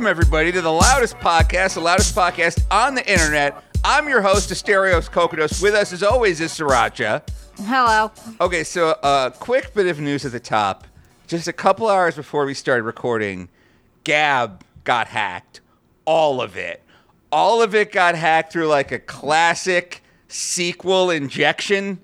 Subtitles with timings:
[0.00, 3.62] Welcome, everybody, to the loudest podcast, the loudest podcast on the internet.
[3.84, 5.62] I'm your host, Asterios Kokodos.
[5.62, 7.22] With us, as always, is Sriracha.
[7.58, 8.10] Hello.
[8.40, 10.86] Okay, so a uh, quick bit of news at the top.
[11.26, 13.50] Just a couple hours before we started recording,
[14.04, 15.60] Gab got hacked.
[16.06, 16.82] All of it.
[17.30, 21.98] All of it got hacked through like a classic SQL injection.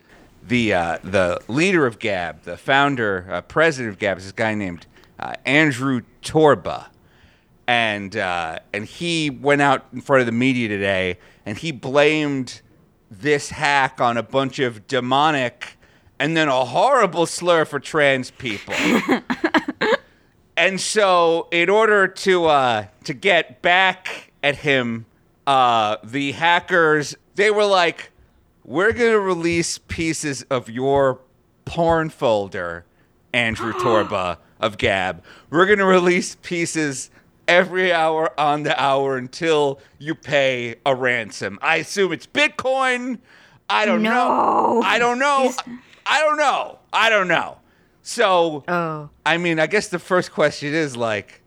[0.47, 4.55] The uh, the leader of Gab, the founder, uh, president of Gab, is this guy
[4.55, 4.85] named
[5.19, 6.89] uh, Andrew Torba,
[7.67, 12.61] and uh, and he went out in front of the media today, and he blamed
[13.11, 15.77] this hack on a bunch of demonic,
[16.19, 18.75] and then a horrible slur for trans people.
[20.57, 25.07] and so, in order to uh, to get back at him,
[25.47, 28.11] uh, the hackers they were like
[28.67, 31.21] we're going to release pieces of your
[31.65, 32.85] porn folder,
[33.33, 35.23] Andrew Torba of Gab.
[35.51, 37.11] We're going to release pieces
[37.49, 41.59] every hour on the hour until you pay a ransom.
[41.63, 43.19] I assume it's Bitcoin.
[43.69, 44.11] I don't know.
[44.11, 44.83] No.
[44.85, 45.53] I don't know.
[46.07, 46.79] I don't know.
[46.93, 47.59] I don't know.
[48.03, 49.11] So, Oh.
[49.25, 51.43] I mean, I guess the first question is like,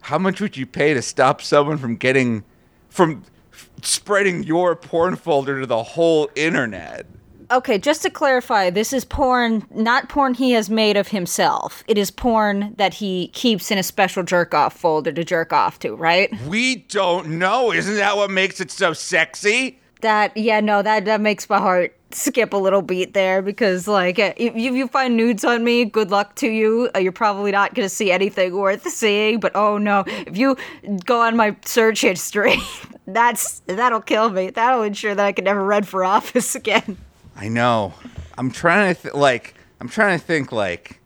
[0.00, 2.44] how much would you pay to stop someone from getting,
[2.88, 7.06] from f- spreading your porn folder to the whole internet?
[7.52, 11.84] Okay, just to clarify, this is porn, not porn he has made of himself.
[11.86, 15.78] It is porn that he keeps in a special jerk off folder to jerk off
[15.80, 16.32] to, right?
[16.46, 17.70] We don't know.
[17.70, 19.78] Isn't that what makes it so sexy?
[20.00, 24.18] That, yeah, no, that, that makes my heart skip a little beat there because, like,
[24.18, 26.88] uh, if you, you find nudes on me, good luck to you.
[26.94, 30.56] Uh, you're probably not going to see anything worth seeing, but oh no, if you
[31.04, 32.56] go on my search history,
[33.06, 34.48] that's that'll kill me.
[34.48, 36.96] That'll ensure that I can never run for office again.
[37.36, 37.94] I know.
[38.38, 39.54] I'm trying to th- like.
[39.80, 41.00] I'm trying to think like.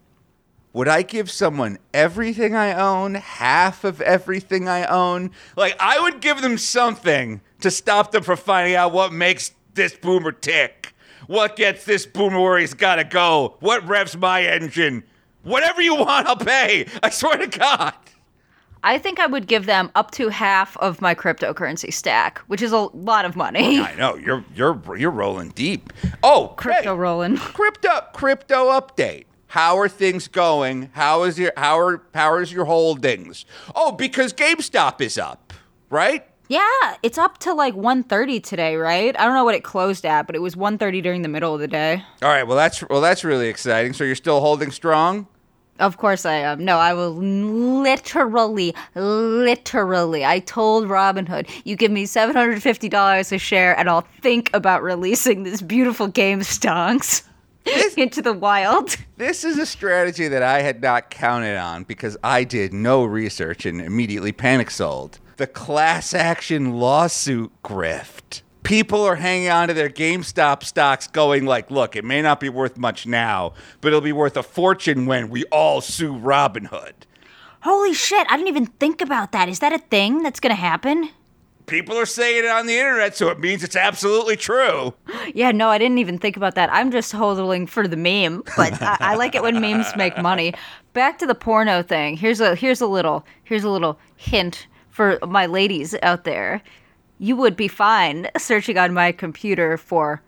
[0.72, 5.30] Would I give someone everything I own, half of everything I own?
[5.56, 9.94] Like, I would give them something to stop them from finding out what makes this
[9.94, 10.94] boomer tick.
[11.28, 13.56] What gets this boomer where he's gotta go?
[13.60, 15.04] What revs my engine?
[15.42, 16.86] Whatever you want, I'll pay.
[17.02, 17.94] I swear to God.
[18.86, 22.70] I think I would give them up to half of my cryptocurrency stack, which is
[22.70, 23.80] a lot of money.
[23.80, 25.92] I know you're you're you're rolling deep.
[26.22, 27.36] Oh, Crypto hey, rolling.
[27.36, 29.24] crypto crypto update.
[29.48, 30.90] How are things going?
[30.92, 33.44] How is your how are how is your holdings?
[33.74, 35.52] Oh, because GameStop is up,
[35.90, 36.24] right?
[36.48, 36.60] Yeah,
[37.02, 39.18] it's up to like 130 today, right?
[39.18, 41.58] I don't know what it closed at, but it was 130 during the middle of
[41.58, 42.04] the day.
[42.22, 42.44] All right.
[42.44, 43.94] Well, that's well that's really exciting.
[43.94, 45.26] So you're still holding strong.
[45.78, 46.64] Of course I am.
[46.64, 50.24] No, I will literally, literally.
[50.24, 55.60] I told Robinhood, you give me $750 a share and I'll think about releasing this
[55.60, 57.22] beautiful game stonks
[57.96, 58.96] into the wild.
[59.16, 63.66] This is a strategy that I had not counted on because I did no research
[63.66, 65.18] and immediately panic sold.
[65.36, 68.40] The class action lawsuit grift.
[68.66, 72.48] People are hanging on to their GameStop stocks going like, look, it may not be
[72.48, 76.94] worth much now, but it'll be worth a fortune when we all sue Robinhood.
[77.60, 79.48] Holy shit, I didn't even think about that.
[79.48, 81.10] Is that a thing that's gonna happen?
[81.66, 84.94] People are saying it on the internet, so it means it's absolutely true.
[85.32, 86.72] Yeah, no, I didn't even think about that.
[86.72, 90.54] I'm just holding for the meme, but I, I like it when memes make money.
[90.92, 92.16] Back to the porno thing.
[92.16, 96.62] Here's a here's a little here's a little hint for my ladies out there.
[97.18, 100.22] You would be fine searching on my computer for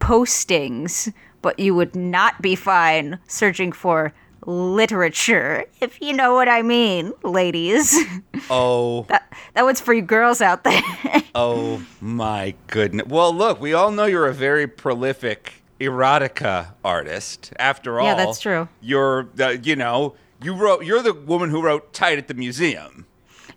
[0.00, 1.12] postings,
[1.42, 4.12] but you would not be fine searching for
[4.44, 7.96] literature, if you know what I mean, ladies.
[8.48, 10.80] Oh, that that one's for you girls out there.
[11.34, 13.08] oh my goodness.
[13.08, 17.52] Well, look, we all know you're a very prolific erotica artist.
[17.58, 18.68] After all, Yeah, that's true.
[18.80, 20.84] You're, uh, you know, you wrote.
[20.84, 23.06] You're the woman who wrote "Tight at the Museum."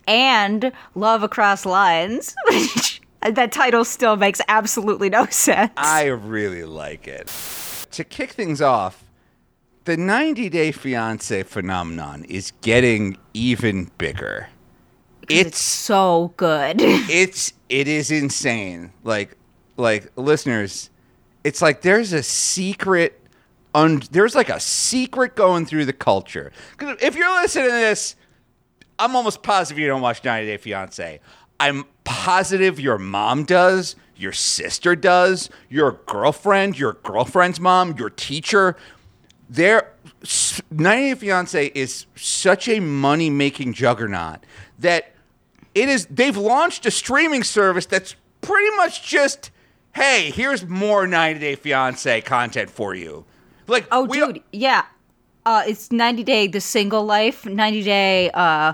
[0.09, 5.71] And Love Across Lines, which uh, that title still makes absolutely no sense.
[5.77, 7.31] I really like it.
[7.91, 9.03] To kick things off,
[9.85, 14.49] the 90 Day Fiance phenomenon is getting even bigger.
[15.29, 16.77] it's so good.
[16.81, 18.91] it's it is insane.
[19.03, 19.37] Like
[19.77, 20.89] like listeners,
[21.43, 23.19] it's like there's a secret
[23.75, 26.51] un, there's like a secret going through the culture.
[26.79, 28.15] if you're listening to this,
[28.99, 31.19] I'm almost positive you don't watch 90 Day Fiance.
[31.59, 38.75] I'm positive your mom does, your sister does, your girlfriend, your girlfriend's mom, your teacher.
[39.49, 39.93] Their
[40.69, 44.39] 90 Day Fiance is such a money making juggernaut
[44.77, 45.13] that
[45.73, 49.51] it is they've launched a streaming service that's pretty much just
[49.95, 53.25] hey here's more 90 day fiance content for you
[53.67, 54.85] like Oh, dude, yeah.
[55.49, 58.73] Uh, it's 90 Day The Single Life, 90 Day uh,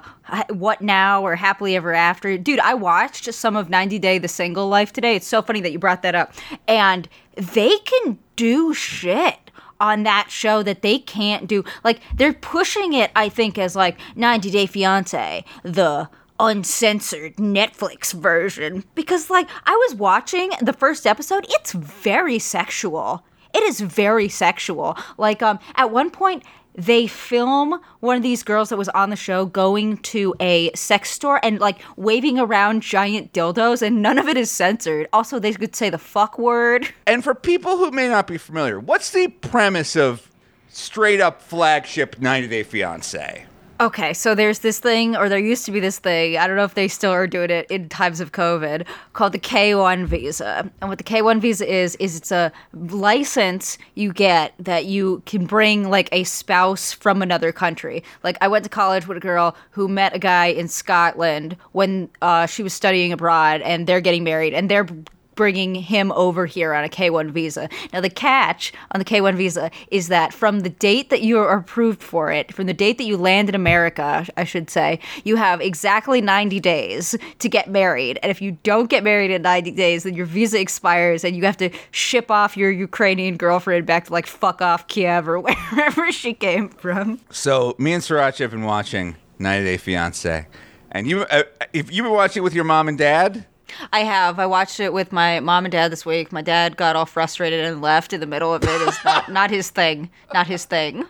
[0.49, 2.37] What Now or Happily Ever After.
[2.37, 5.15] Dude, I watched some of 90 Day The Single Life today.
[5.15, 6.33] It's so funny that you brought that up.
[6.67, 11.63] And they can do shit on that show that they can't do.
[11.85, 16.09] Like, they're pushing it, I think, as like 90 Day Fiance, the
[16.41, 18.83] uncensored Netflix version.
[18.95, 23.23] Because, like, I was watching the first episode, it's very sexual.
[23.53, 24.97] It is very sexual.
[25.17, 26.43] Like, um, at one point,
[26.77, 31.11] they film one of these girls that was on the show going to a sex
[31.11, 35.07] store and like waving around giant dildos and none of it is censored.
[35.13, 36.87] Also, they could say the fuck word.
[37.07, 40.29] And for people who may not be familiar, what's the premise of
[40.69, 43.45] straight up flagship 90 Day Fiance?
[43.77, 46.63] Okay, so there's this thing, or there used to be this thing, I don't know
[46.63, 50.71] if they still are doing it in times of COVID, called the K1 visa.
[50.79, 55.45] And what the K1 visa is, is it's a license you get that you can
[55.45, 58.01] bring like a spouse from another country.
[58.23, 62.09] Like, I went to college with a girl who met a guy in Scotland when
[62.21, 64.87] uh, she was studying abroad, and they're getting married, and they're
[65.35, 67.69] bringing him over here on a K1 visa.
[67.93, 71.57] Now, the catch on the K1 visa is that from the date that you are
[71.57, 75.35] approved for it, from the date that you land in America, I should say, you
[75.35, 78.19] have exactly 90 days to get married.
[78.23, 81.43] And if you don't get married in 90 days, then your visa expires and you
[81.45, 86.11] have to ship off your Ukrainian girlfriend back to like fuck off Kiev or wherever
[86.11, 87.19] she came from.
[87.29, 90.47] So, me and Sriracha have been watching 90 Day Fiance.
[90.91, 91.43] And you, uh,
[91.73, 93.45] if you've been watching it with your mom and dad,
[93.91, 94.39] I have.
[94.39, 96.31] I watched it with my mom and dad this week.
[96.31, 98.69] My dad got all frustrated and left in the middle of it.
[98.87, 100.09] It's not not his thing.
[100.33, 101.05] Not his thing.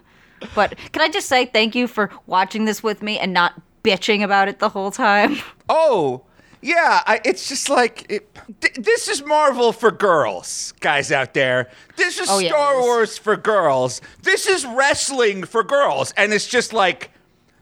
[0.54, 3.54] But can I just say thank you for watching this with me and not
[3.84, 5.38] bitching about it the whole time?
[5.70, 6.24] oh,
[6.62, 8.28] yeah, I, it's just like it,
[8.60, 11.70] th- this is Marvel for girls, guys out there.
[11.96, 12.84] This is Oh, yeah, Star is.
[12.84, 14.02] Wars for girls.
[14.24, 17.12] This is wrestling for girls, and it's just like,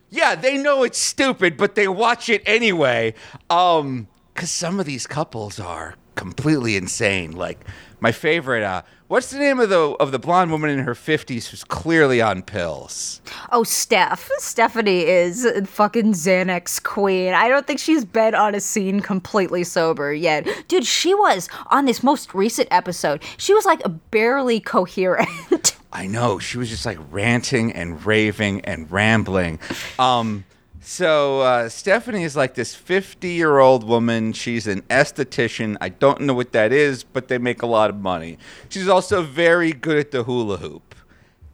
[0.09, 3.13] yeah, they know it's stupid, but they watch it anyway.
[3.49, 7.31] Um, because some of these couples are completely insane.
[7.31, 7.65] Like
[7.99, 11.47] my favorite, uh, what's the name of the of the blonde woman in her fifties
[11.47, 13.21] who's clearly on pills?
[13.51, 14.29] Oh, Steph.
[14.37, 17.33] Stephanie is fucking Xanax queen.
[17.33, 20.47] I don't think she's been on a scene completely sober yet.
[20.67, 23.23] Dude, she was on this most recent episode.
[23.37, 23.81] She was like
[24.11, 25.77] barely coherent.
[25.93, 29.59] I know she was just like ranting and raving and rambling.
[29.99, 30.43] Um,
[30.83, 34.33] so uh, Stephanie is like this fifty-year-old woman.
[34.33, 35.77] She's an esthetician.
[35.81, 38.37] I don't know what that is, but they make a lot of money.
[38.69, 40.93] She's also very good at the hula hoop,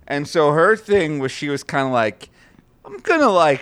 [0.08, 2.30] and so her thing was she was kind of like,
[2.84, 3.62] I'm gonna like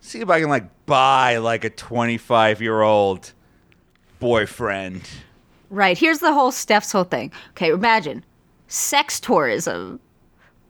[0.00, 3.32] see if I can like buy like a twenty-five-year-old
[4.20, 5.08] boyfriend.
[5.70, 5.98] right.
[5.98, 7.32] Here's the whole Steph's whole thing.
[7.50, 8.24] Okay, imagine
[8.68, 10.00] sex tourism,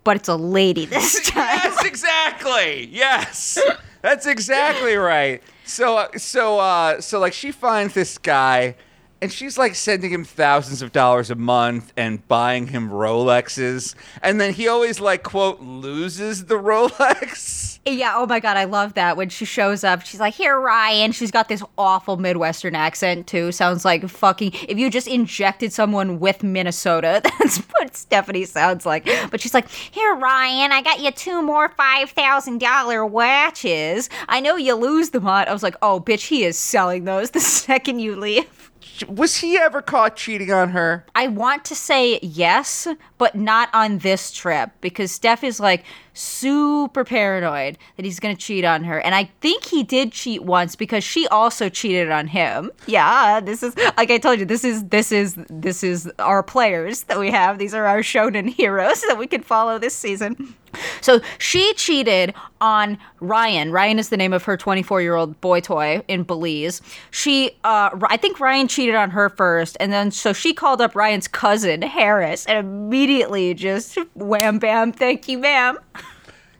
[0.04, 1.58] but it's a lady this time.
[1.64, 2.86] Yes, exactly.
[2.86, 3.58] Yes,
[4.02, 5.42] that's exactly right.
[5.64, 8.76] So, uh, so, uh, so, like, she finds this guy,
[9.22, 14.40] and she's like sending him thousands of dollars a month and buying him Rolexes, and
[14.40, 17.74] then he always like quote loses the Rolex.
[17.86, 19.19] Yeah, oh my god, I love that.
[19.19, 21.12] When she shows up, she's like, Here, Ryan.
[21.12, 23.52] She's got this awful Midwestern accent, too.
[23.52, 24.52] Sounds like fucking.
[24.68, 29.06] If you just injected someone with Minnesota, that's what Stephanie sounds like.
[29.30, 34.09] But she's like, Here, Ryan, I got you two more $5,000 watches.
[34.28, 35.47] I know you lose them on.
[35.47, 38.63] I was like, Oh, bitch, he is selling those the second you leave.
[39.09, 41.05] Was he ever caught cheating on her?
[41.14, 42.87] I want to say yes,
[43.19, 48.41] but not on this trip because Steph is like super paranoid that he's going to
[48.41, 49.00] cheat on her.
[49.00, 52.71] And I think he did cheat once because she also cheated on him.
[52.87, 57.05] Yeah, this is like I told you, this is this is this is our players
[57.05, 57.59] that we have.
[57.59, 60.55] These are our shonen heroes that we can follow this season.
[61.00, 63.71] So she cheated on Ryan.
[63.71, 66.81] Ryan is the name of her 24 year old boy toy in Belize.
[67.11, 70.95] She, uh, I think Ryan cheated on her first, and then so she called up
[70.95, 75.78] Ryan's cousin Harris and immediately just wham bam, thank you, ma'am.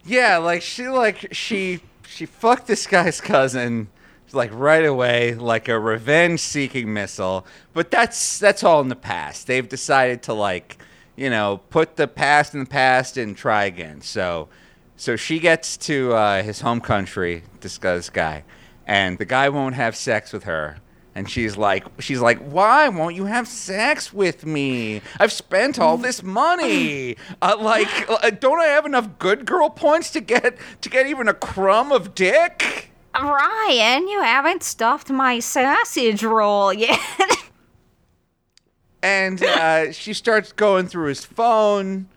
[0.05, 3.89] Yeah, like she like she she fucked this guy's cousin
[4.35, 7.47] like right away like a revenge seeking missile.
[7.73, 9.47] But that's that's all in the past.
[9.47, 10.79] They've decided to like,
[11.17, 14.01] you know, put the past in the past and try again.
[14.01, 14.49] So
[14.97, 18.45] so she gets to uh, his home country, this, guy,
[18.87, 20.79] and the guy won't have sex with her.
[21.17, 25.01] And she's like, she's like, why won't you have sex with me?
[25.21, 27.17] I've spent all this money.
[27.41, 31.29] Uh, like, uh, don't I have enough good girl points to get to get even
[31.29, 32.91] a crumb of dick?
[33.15, 36.99] Ryan, you haven't stuffed my sausage roll yet.
[39.05, 42.09] And uh, she starts going through his phone,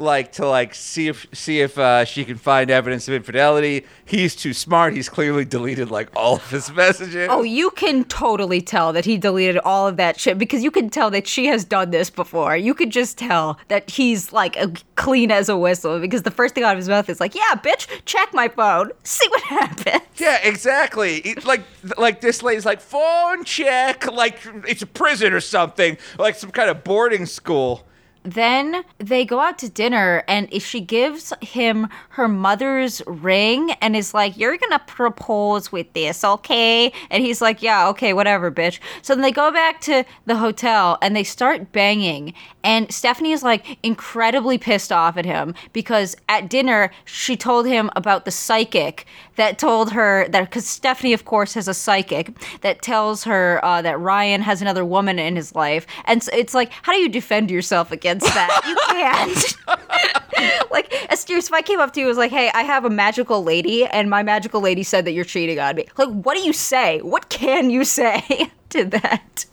[0.00, 3.84] like to like see if see if uh, she can find evidence of infidelity.
[4.04, 4.94] He's too smart.
[4.94, 7.28] He's clearly deleted like all of his messages.
[7.30, 10.90] Oh, you can totally tell that he deleted all of that shit because you can
[10.90, 12.56] tell that she has done this before.
[12.56, 16.54] You could just tell that he's like a, clean as a whistle because the first
[16.54, 20.02] thing out of his mouth is like, "Yeah, bitch, check my phone, see what happens."
[20.16, 21.18] Yeah, exactly.
[21.18, 21.62] It- like
[21.98, 26.70] like this lady's like phone check, like it's a prison or something, like some kind
[26.70, 27.86] of boarding school.
[28.22, 34.12] Then they go out to dinner, and she gives him her mother's ring and is
[34.12, 36.92] like, You're gonna propose with this, okay?
[37.10, 38.78] And he's like, Yeah, okay, whatever, bitch.
[39.00, 42.34] So then they go back to the hotel and they start banging.
[42.62, 47.90] And Stephanie is like incredibly pissed off at him because at dinner, she told him
[47.96, 52.82] about the psychic that told her that, because Stephanie, of course, has a psychic that
[52.82, 55.86] tells her uh, that Ryan has another woman in his life.
[56.04, 58.62] And so it's like, how do you defend yourself against that?
[58.66, 60.70] You can't.
[60.70, 62.90] like, Astute, if I came up to you and was like, hey, I have a
[62.90, 65.86] magical lady, and my magical lady said that you're cheating on me.
[65.96, 67.00] Like, what do you say?
[67.00, 69.44] What can you say to that?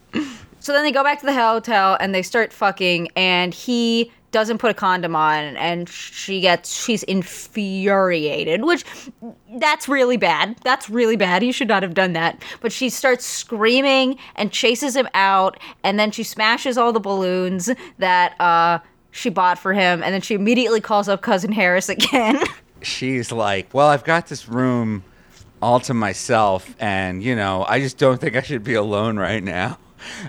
[0.60, 4.60] So then they go back to the hotel and they start fucking, and he doesn't
[4.60, 8.86] put a condom on, and she gets she's infuriated, which
[9.56, 10.56] that's really bad.
[10.63, 11.41] That's really bad.
[11.41, 12.44] He should not have done that.
[12.62, 17.72] But she starts screaming and chases him out, and then she smashes all the balloons
[17.98, 18.77] that uh,
[19.10, 22.44] she bought for him, and then she immediately calls up cousin Harris again.
[22.84, 25.03] She's like, "Well, I've got this room
[25.63, 29.44] all to myself, and you know, I just don't think I should be alone right
[29.44, 29.79] now."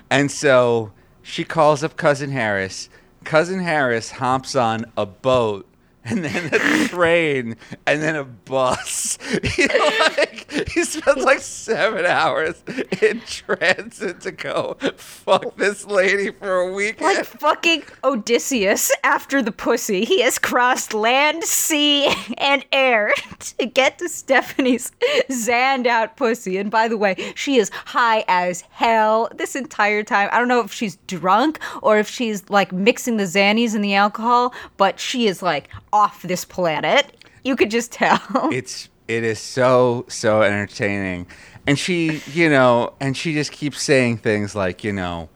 [0.09, 2.89] And so she calls up cousin Harris.
[3.23, 5.68] Cousin Harris hops on a boat
[6.09, 9.17] and then a train and then a bus.
[9.49, 12.63] He like he spends like seven hours
[13.01, 17.01] in transit to go fuck this lady for a weekend.
[17.17, 20.05] like fucking Odysseus after the pussy.
[20.05, 23.13] He has crossed land, sea, and air
[23.57, 24.91] to get to Stephanie's
[25.29, 26.57] zanned out pussy.
[26.57, 30.29] And by the way, she is high as hell this entire time.
[30.31, 33.95] I don't know if she's drunk or if she's like mixing the Xannies and the
[33.95, 37.15] alcohol, but she is like off this planet.
[37.43, 38.19] You could just tell.
[38.51, 41.27] it's it is so so entertaining
[41.67, 45.29] and she you know and she just keeps saying things like you know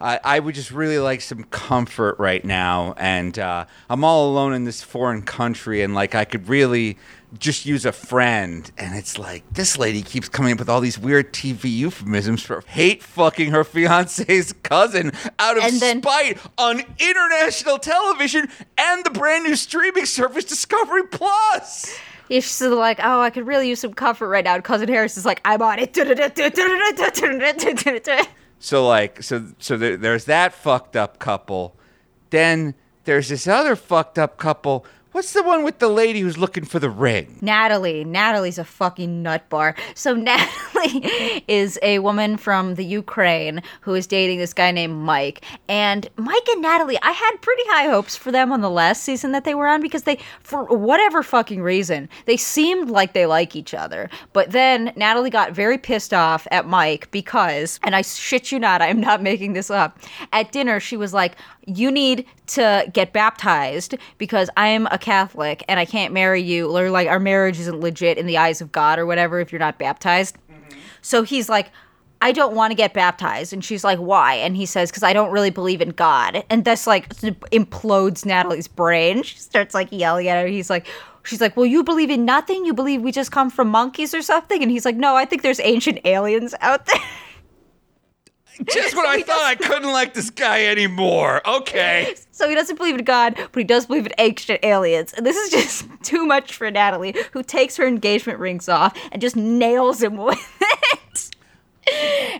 [0.00, 4.54] I, I would just really like some comfort right now and uh, i'm all alone
[4.54, 6.96] in this foreign country and like i could really
[7.38, 10.98] just use a friend and it's like this lady keeps coming up with all these
[10.98, 17.78] weird tv euphemisms for hate fucking her fiance's cousin out of then- spite on international
[17.78, 21.96] television and the brand new streaming service discovery plus
[22.28, 24.54] If she's like, oh, I could really use some comfort right now.
[24.54, 25.94] And Cousin Harris is like, I'm on it.
[28.62, 31.74] So like so so there, there's that fucked up couple.
[32.28, 34.84] Then there's this other fucked up couple.
[35.12, 37.36] What's the one with the lady who's looking for the ring?
[37.40, 38.04] Natalie.
[38.04, 39.74] Natalie's a fucking nut bar.
[39.96, 45.44] So Natalie is a woman from the Ukraine who is dating this guy named Mike.
[45.68, 49.32] And Mike and Natalie, I had pretty high hopes for them on the last season
[49.32, 53.56] that they were on because they, for whatever fucking reason, they seemed like they like
[53.56, 54.08] each other.
[54.32, 58.80] But then Natalie got very pissed off at Mike because, and I shit you not,
[58.80, 59.98] I am not making this up.
[60.32, 61.34] At dinner, she was like,
[61.66, 66.74] you need to get baptized because I am a Catholic and I can't marry you,
[66.74, 69.58] or like our marriage isn't legit in the eyes of God or whatever if you're
[69.58, 70.36] not baptized.
[70.50, 70.78] Mm-hmm.
[71.02, 71.70] So he's like,
[72.22, 73.52] I don't want to get baptized.
[73.52, 74.34] And she's like, why?
[74.34, 76.44] And he says, because I don't really believe in God.
[76.50, 79.22] And this like implodes Natalie's brain.
[79.22, 80.46] She starts like yelling at her.
[80.46, 80.86] He's like,
[81.22, 82.64] She's like, Well, you believe in nothing?
[82.64, 84.62] You believe we just come from monkeys or something?
[84.62, 87.00] And he's like, No, I think there's ancient aliens out there.
[88.68, 91.46] Just when I thought I couldn't like this guy anymore.
[91.48, 92.14] Okay.
[92.40, 95.12] So he doesn't believe in God, but he does believe in ancient aliens.
[95.12, 99.20] And this is just too much for Natalie, who takes her engagement rings off and
[99.20, 101.30] just nails him with it.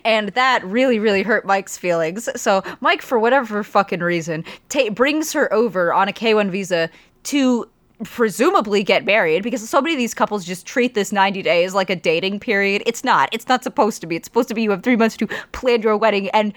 [0.02, 2.30] And that really, really hurt Mike's feelings.
[2.40, 6.88] So Mike, for whatever fucking reason, ta- brings her over on a K1 visa
[7.24, 7.68] to
[8.04, 11.90] presumably get married because so many of these couples just treat this 90 days like
[11.90, 12.82] a dating period.
[12.86, 13.28] It's not.
[13.32, 14.16] It's not supposed to be.
[14.16, 16.52] It's supposed to be you have three months to plan your wedding and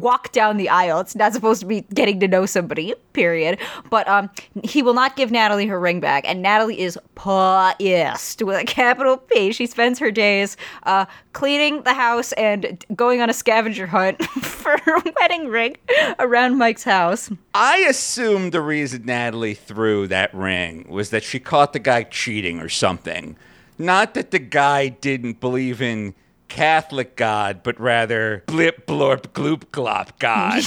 [0.00, 1.00] walk down the aisle.
[1.00, 3.58] It's not supposed to be getting to know somebody, period.
[3.90, 4.30] But um,
[4.64, 9.16] he will not give Natalie her ring back, and Natalie is pissed with a capital
[9.16, 9.52] P.
[9.52, 14.76] She spends her days uh, cleaning the house and going on a scavenger hunt for
[14.78, 15.76] her wedding ring
[16.18, 17.30] around Mike's house.
[17.54, 22.60] I assumed the reason Natalie threw that ring was that she caught the guy cheating
[22.60, 23.36] or something.
[23.78, 26.14] Not that the guy didn't believe in
[26.48, 30.62] Catholic God, but rather blip blorp gloop glop God.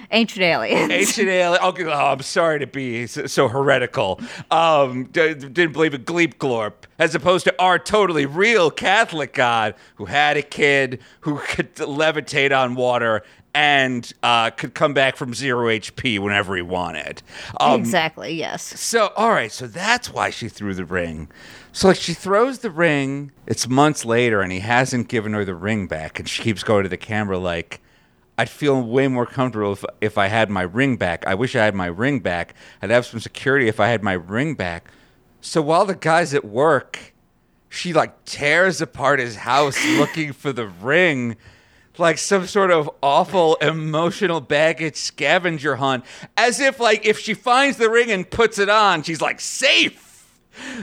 [0.12, 0.90] Ancient aliens.
[0.90, 1.62] Ancient alien.
[1.62, 4.20] Okay, oh, I'm sorry to be so, so heretical.
[4.50, 9.74] Um, d- didn't believe a in Gleepglorp, as opposed to our totally real Catholic God
[9.96, 13.22] who had a kid who could levitate on water
[13.54, 17.22] and uh, could come back from zero HP whenever he wanted.
[17.60, 18.32] Um, exactly.
[18.34, 18.62] Yes.
[18.80, 21.28] so, all right, so that's why she threw the ring.
[21.72, 23.32] So, like, she throws the ring.
[23.46, 26.82] It's months later, and he hasn't given her the ring back, and she keeps going
[26.82, 27.80] to the camera like.
[28.38, 31.26] I'd feel way more comfortable if, if I had my ring back.
[31.26, 32.54] I wish I had my ring back.
[32.80, 34.90] I'd have some security if I had my ring back.
[35.42, 37.12] So while the guy's at work,
[37.68, 41.36] she like tears apart his house looking for the ring
[41.98, 46.04] like some sort of awful emotional baggage scavenger hunt
[46.36, 50.09] as if like if she finds the ring and puts it on she's like safe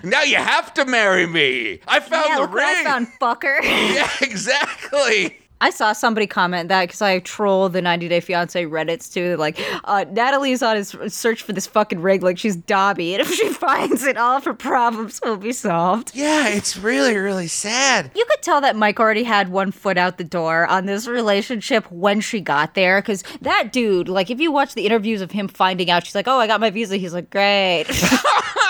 [0.04, 3.08] now you have to marry me i found yeah, the look ring what I found,
[3.20, 3.58] fucker.
[3.64, 9.12] yeah exactly I saw somebody comment that because I troll the 90 Day Fiance Reddits
[9.12, 9.38] too.
[9.38, 13.34] Like, uh, Natalie's on his search for this fucking ring like she's Dobby, and if
[13.34, 16.12] she finds it, all of her problems will be solved.
[16.14, 20.20] yeah it's really really sad You could tell that Mike already had one foot out
[20.20, 23.02] the door on this relationship when she got there.
[23.02, 26.28] Because that dude, like, if you watch the interviews of him finding out, she's like,
[26.28, 27.86] "Oh, I got my visa." He's like, "Great."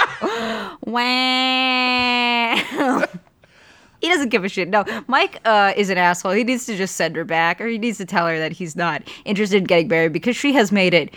[0.86, 3.06] wow.
[4.00, 4.67] He doesn't give a shit.
[4.67, 6.34] No, Mike uh, is an asshole.
[6.34, 8.75] He needs to just send her back, or he needs to tell her that he's
[8.75, 11.12] not interested in getting married because she has made it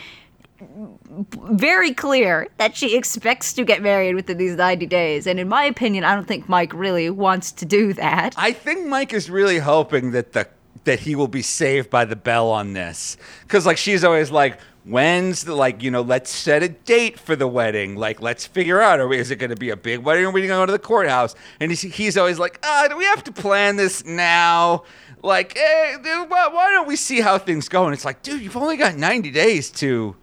[1.53, 5.27] very clear that she expects to get married within these 90 days.
[5.27, 8.35] And in my opinion, I don't think Mike really wants to do that.
[8.37, 10.49] I think Mike is really hoping that the
[10.85, 14.59] that he will be saved by the bell on this because like she's always like
[14.85, 17.97] when's the like you know let's set a date for the wedding.
[17.97, 20.29] Like let's figure out are we, is it going to be a big wedding or
[20.29, 21.35] are we going to go to the courthouse?
[21.59, 24.85] And he's, he's always like ah do we have to plan this now?
[25.23, 27.85] Like hey, dude, why, why don't we see how things go?
[27.85, 30.17] And it's like dude you've only got 90 days to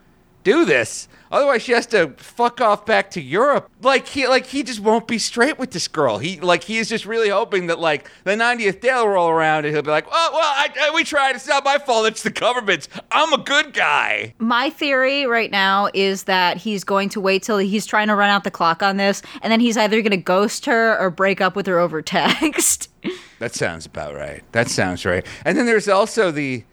[0.43, 1.07] do this.
[1.31, 3.69] Otherwise, she has to fuck off back to Europe.
[3.81, 6.17] Like he, like he just won't be straight with this girl.
[6.17, 9.65] He, like he is just really hoping that like the 90th day will roll around
[9.65, 11.35] and he'll be like, oh well, I, I, we tried.
[11.35, 12.07] It's not my fault.
[12.07, 12.87] It's the government's.
[13.11, 14.33] I'm a good guy.
[14.39, 18.29] My theory right now is that he's going to wait till he's trying to run
[18.29, 21.41] out the clock on this, and then he's either going to ghost her or break
[21.41, 22.89] up with her over text.
[23.39, 24.41] That sounds about right.
[24.53, 25.25] That sounds right.
[25.45, 26.63] And then there's also the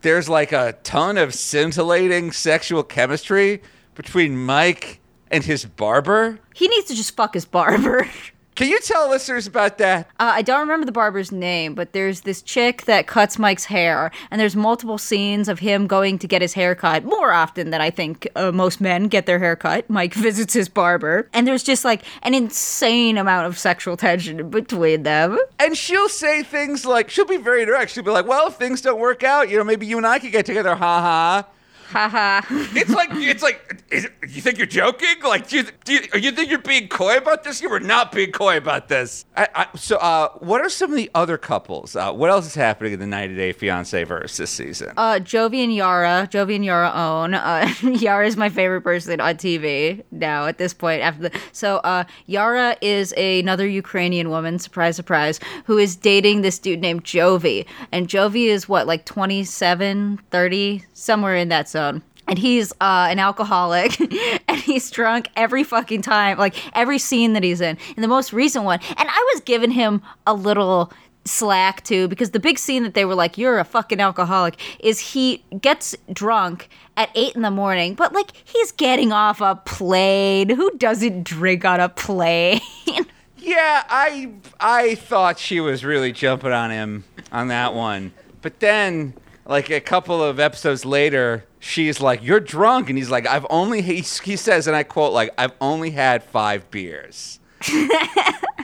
[0.00, 3.62] there's like a ton of scintillating sexual chemistry
[3.94, 6.38] between Mike and his barber.
[6.54, 8.08] he needs to just fuck his barber.
[8.54, 10.06] Can you tell listeners about that?
[10.20, 14.12] Uh, I don't remember the barber's name, but there's this chick that cuts Mike's hair,
[14.30, 17.80] and there's multiple scenes of him going to get his hair cut more often than
[17.80, 19.90] I think uh, most men get their hair cut.
[19.90, 25.02] Mike visits his barber, and there's just like an insane amount of sexual tension between
[25.02, 25.36] them.
[25.58, 27.90] And she'll say things like, she'll be very direct.
[27.90, 30.20] She'll be like, well, if things don't work out, you know, maybe you and I
[30.20, 31.46] could get together, ha ha.
[31.94, 32.40] Haha.
[32.50, 35.14] It's like, it's like, is, you think you're joking?
[35.22, 37.62] Like, do you, do you, you think you're being coy about this?
[37.62, 39.24] You were not being coy about this.
[39.36, 41.94] I, I, so, uh, what are some of the other couples?
[41.94, 44.92] Uh, what else is happening in the 90 Day Fiance verse this season?
[44.96, 47.34] Uh, Jovi and Yara, Jovi and Yara own.
[47.34, 51.00] Uh, Yara is my favorite person on TV now at this point.
[51.00, 54.58] After the so, uh, Yara is another Ukrainian woman.
[54.58, 60.18] Surprise, surprise, who is dating this dude named Jovi, and Jovi is what like 27,
[60.32, 61.83] 30, somewhere in that zone.
[62.26, 64.00] And he's uh, an alcoholic,
[64.48, 67.76] and he's drunk every fucking time, like every scene that he's in.
[67.96, 70.90] In the most recent one, and I was giving him a little
[71.26, 75.00] slack too because the big scene that they were like you're a fucking alcoholic is
[75.00, 76.68] he gets drunk
[76.98, 81.64] at eight in the morning but like he's getting off a plane who doesn't drink
[81.64, 82.60] on a plane
[83.44, 88.12] Yeah, I I thought she was really jumping on him on that one.
[88.40, 89.12] But then
[89.44, 93.80] like a couple of episodes later, she's like, "You're drunk." And he's like, "I've only
[93.80, 97.40] he, he says and I quote like, "I've only had 5 beers."
[97.72, 97.90] and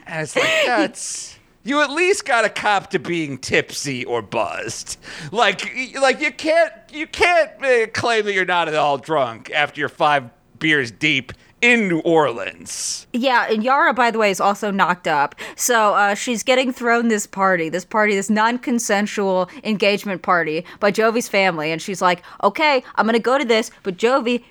[0.06, 4.98] it's like that's you at least got a cop to being tipsy or buzzed.
[5.32, 9.80] Like like you can't you can't uh, claim that you're not at all drunk after
[9.80, 13.06] you're 5 beers deep in New Orleans.
[13.12, 15.34] Yeah, and Yara, by the way, is also knocked up.
[15.56, 21.28] So uh, she's getting thrown this party, this party, this non-consensual engagement party by Jovi's
[21.28, 24.44] family, and she's like, "Okay, I'm gonna go to this, but Jovi,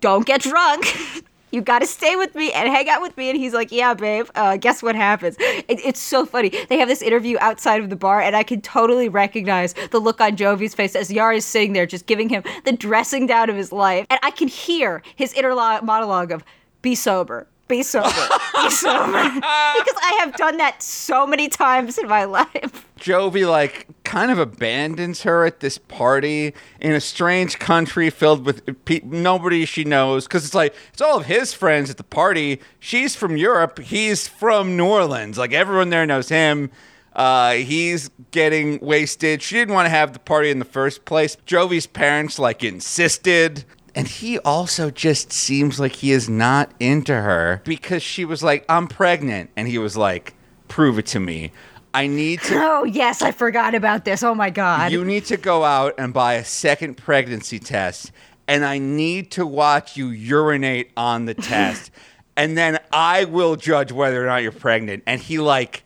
[0.00, 0.86] don't get drunk."
[1.52, 3.28] You gotta stay with me and hang out with me.
[3.30, 4.26] And he's like, Yeah, babe.
[4.34, 5.36] Uh, guess what happens?
[5.38, 6.50] It, it's so funny.
[6.68, 10.20] They have this interview outside of the bar, and I can totally recognize the look
[10.20, 13.56] on Jovi's face as Yara is sitting there just giving him the dressing down of
[13.56, 14.06] his life.
[14.10, 16.42] And I can hear his inner lo- monologue of,
[16.80, 17.46] Be sober.
[17.68, 18.08] Be sober.
[18.08, 19.12] Be sober.
[19.22, 22.86] because I have done that so many times in my life.
[22.98, 28.84] Jovi like kind of abandons her at this party in a strange country filled with
[28.84, 32.60] pe- nobody she knows because it's like it's all of his friends at the party.
[32.78, 35.38] She's from Europe, he's from New Orleans.
[35.38, 36.70] Like everyone there knows him.
[37.14, 39.40] Uh, he's getting wasted.
[39.40, 41.38] She didn't want to have the party in the first place.
[41.46, 43.64] Jovi's parents like insisted.
[43.94, 48.66] And he also just seems like he is not into her because she was like,
[48.68, 49.48] I'm pregnant.
[49.56, 50.34] And he was like,
[50.68, 51.52] prove it to me.
[51.94, 52.54] I need to.
[52.62, 54.22] Oh yes, I forgot about this.
[54.22, 54.92] Oh my god.
[54.92, 58.12] You need to go out and buy a second pregnancy test,
[58.48, 61.90] and I need to watch you urinate on the test,
[62.36, 65.02] and then I will judge whether or not you're pregnant.
[65.06, 65.84] And he like.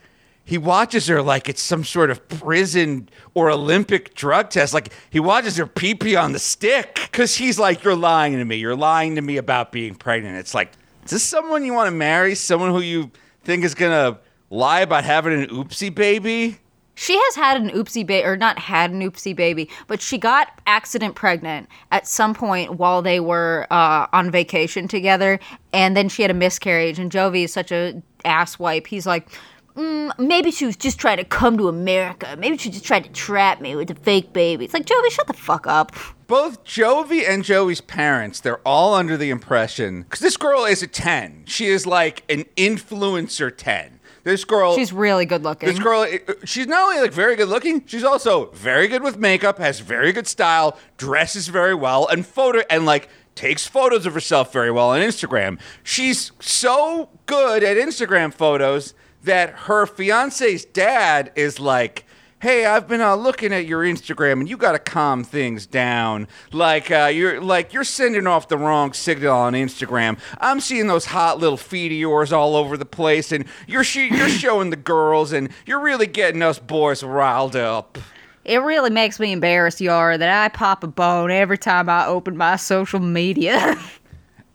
[0.48, 4.72] He watches her like it's some sort of prison or Olympic drug test.
[4.72, 8.44] Like he watches her pee pee on the stick because he's like, "You're lying to
[8.44, 8.54] me.
[8.54, 10.70] You're lying to me about being pregnant." It's like,
[11.04, 12.36] is this someone you want to marry?
[12.36, 13.10] Someone who you
[13.42, 14.18] think is gonna
[14.50, 16.58] lie about having an oopsie baby?
[16.98, 20.48] She has had an oopsie baby, or not had an oopsie baby, but she got
[20.66, 25.38] accident pregnant at some point while they were uh, on vacation together,
[25.74, 26.98] and then she had a miscarriage.
[26.98, 28.86] And Jovi is such a asswipe.
[28.86, 29.28] He's like,
[29.76, 32.34] mm, maybe she was just trying to come to America.
[32.38, 34.64] Maybe she just tried to trap me with a fake baby.
[34.64, 35.92] It's like Jovi, shut the fuck up.
[36.26, 40.88] Both Jovi and Joey's parents, they're all under the impression because this girl is a
[40.88, 41.44] 10.
[41.46, 43.95] She is like an influencer 10.
[44.26, 45.68] This girl She's really good looking.
[45.68, 49.16] This girl, uh, she's not only like very good looking, she's also very good with
[49.18, 54.14] makeup, has very good style, dresses very well, and photo and like takes photos of
[54.14, 55.60] herself very well on Instagram.
[55.84, 62.04] She's so good at Instagram photos that her fiance's dad is like,
[62.40, 66.28] "Hey, I've been uh, looking at your Instagram, and you got to calm things down.
[66.52, 70.18] Like uh, you're like you're sending off the wrong signal on Instagram.
[70.40, 74.28] I'm seeing those hot little feet of yours all over the place, and you're you're
[74.44, 77.98] showing the girls, and you're really getting us boys riled up."
[78.44, 82.36] It really makes me embarrassed, Yara, that I pop a bone every time I open
[82.36, 83.76] my social media.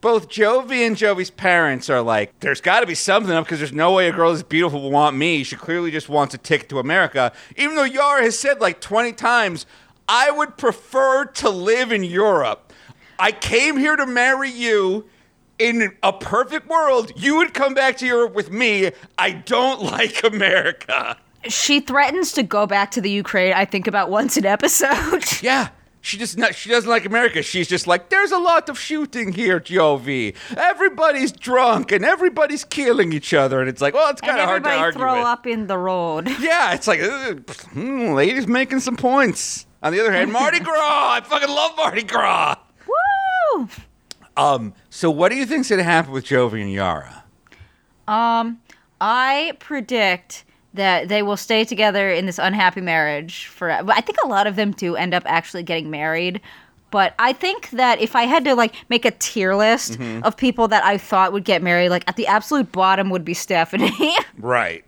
[0.01, 3.71] both Jovi and Jovi's parents are like, there's got to be something up because there's
[3.71, 5.43] no way a girl this beautiful will want me.
[5.43, 7.31] She clearly just wants a ticket to America.
[7.55, 9.65] Even though Yara has said like 20 times,
[10.09, 12.73] I would prefer to live in Europe.
[13.19, 15.05] I came here to marry you.
[15.59, 18.89] In a perfect world, you would come back to Europe with me.
[19.19, 21.17] I don't like America.
[21.47, 25.23] she threatens to go back to the Ukraine, I think, about once an episode.
[25.43, 25.69] Yeah.
[26.03, 27.43] She just not, she doesn't like America.
[27.43, 30.35] She's just like, there's a lot of shooting here, Jovi.
[30.57, 34.63] Everybody's drunk and everybody's killing each other, and it's like, well, it's kind of hard
[34.63, 35.25] to everybody argue throw with.
[35.27, 36.27] up in the road.
[36.39, 39.67] Yeah, it's like, hmm, ladies making some points.
[39.83, 40.73] On the other hand, Mardi Gras.
[41.13, 42.55] I fucking love Mardi Gras.
[43.55, 43.67] Woo!
[44.37, 47.23] Um, so what do you think's gonna happen with Jovi and Yara?
[48.07, 48.59] Um,
[48.99, 53.67] I predict that they will stay together in this unhappy marriage for.
[53.83, 56.39] But I think a lot of them do end up actually getting married.
[56.91, 60.23] But I think that if I had to like make a tier list Mm-hmm.
[60.23, 63.33] of people that I thought would get married, like at the absolute bottom would be
[63.33, 64.15] Stephanie.
[64.37, 64.83] Right.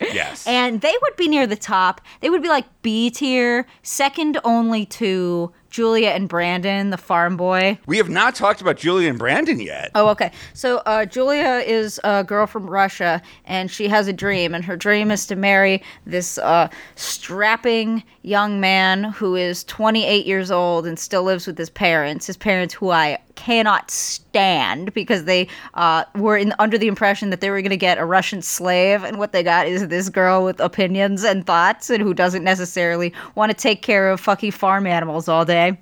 [0.00, 0.46] Yes.
[0.46, 2.00] and they would be near the top.
[2.20, 7.78] They would be like B tier, second only to Julia and Brandon, the farm boy.
[7.86, 9.90] we have not talked about Julia and Brandon yet.
[9.94, 10.32] Oh, okay.
[10.54, 14.76] So uh, Julia is a girl from Russia, and she has a dream, and her
[14.76, 20.98] dream is to marry this uh, strapping young man who is 28 years old and
[20.98, 22.26] still lives with his parents.
[22.26, 27.40] His parents, who I cannot stand because they uh, were in, under the impression that
[27.40, 30.44] they were going to get a Russian slave, and what they got is this girl
[30.44, 34.88] with opinions and thoughts, and who doesn't necessarily want to take care of fucking farm
[34.88, 35.80] animals all day.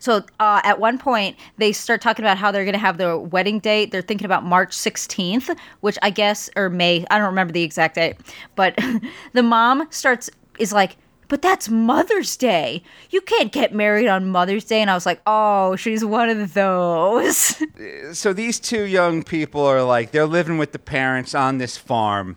[0.00, 3.16] So uh, at one point, they start talking about how they're going to have their
[3.16, 3.90] wedding date.
[3.90, 7.94] They're thinking about March 16th, which I guess, or May, I don't remember the exact
[7.94, 8.16] date.
[8.54, 8.78] But
[9.32, 12.82] the mom starts, is like, but that's Mother's Day.
[13.10, 14.80] You can't get married on Mother's Day.
[14.80, 17.62] And I was like, oh, she's one of those.
[18.12, 22.36] so these two young people are like they're living with the parents on this farm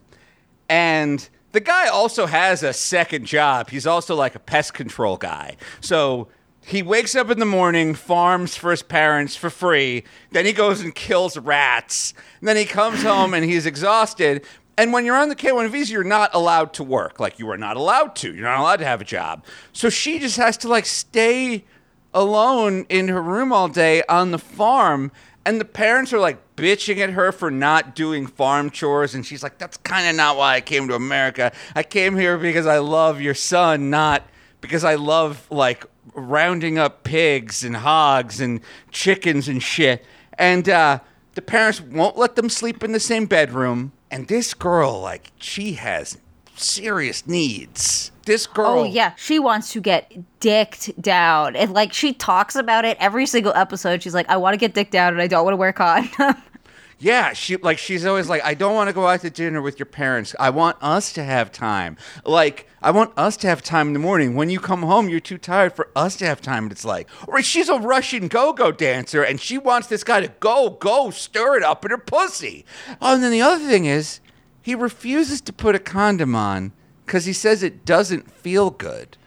[0.71, 5.55] and the guy also has a second job he's also like a pest control guy
[5.81, 6.27] so
[6.63, 10.81] he wakes up in the morning farms for his parents for free then he goes
[10.81, 14.45] and kills rats and then he comes home and he's exhausted
[14.81, 17.19] and when you're on the K1 visa, you're not allowed to work.
[17.19, 18.33] Like you are not allowed to.
[18.33, 19.45] You're not allowed to have a job.
[19.73, 21.65] So she just has to like stay
[22.15, 25.11] alone in her room all day on the farm
[25.45, 29.43] and the parents are like bitching at her for not doing farm chores and she's
[29.43, 31.51] like that's kind of not why I came to America.
[31.75, 34.23] I came here because I love your son, not
[34.61, 40.03] because I love like rounding up pigs and hogs and chickens and shit.
[40.39, 41.01] And uh
[41.35, 45.73] the parents won't let them sleep in the same bedroom and this girl like she
[45.73, 46.17] has
[46.55, 48.11] serious needs.
[48.25, 48.79] This oh, girl.
[48.79, 53.25] Oh yeah, she wants to get dicked down, and like she talks about it every
[53.25, 54.03] single episode.
[54.03, 56.35] She's like, "I want to get dicked down, and I don't want to wear condom."
[57.01, 59.79] Yeah, she like she's always like, I don't want to go out to dinner with
[59.79, 60.35] your parents.
[60.39, 61.97] I want us to have time.
[62.23, 64.35] Like, I want us to have time in the morning.
[64.35, 66.65] When you come home, you're too tired for us to have time.
[66.65, 70.27] And it's like, or she's a Russian go-go dancer, and she wants this guy to
[70.27, 72.65] go, go, stir it up in her pussy.
[73.01, 74.19] Oh, and then the other thing is,
[74.61, 76.71] he refuses to put a condom on
[77.07, 79.17] because he says it doesn't feel good.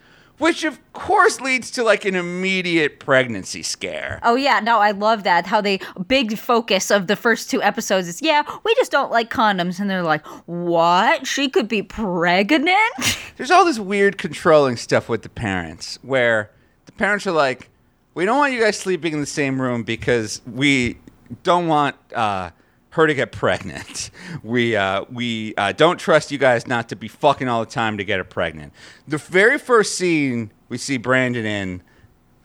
[0.44, 4.20] Which of course leads to like an immediate pregnancy scare.
[4.22, 5.46] Oh yeah, no, I love that.
[5.46, 9.30] How they big focus of the first two episodes is yeah, we just don't like
[9.30, 11.26] condoms, and they're like, what?
[11.26, 12.76] She could be pregnant?
[13.38, 16.50] There's all this weird controlling stuff with the parents where
[16.84, 17.70] the parents are like,
[18.12, 20.98] we don't want you guys sleeping in the same room because we
[21.42, 22.50] don't want uh,
[22.94, 24.10] her to get pregnant.
[24.42, 27.98] We uh, we uh, don't trust you guys not to be fucking all the time
[27.98, 28.72] to get her pregnant.
[29.06, 31.82] The very first scene we see Brandon in,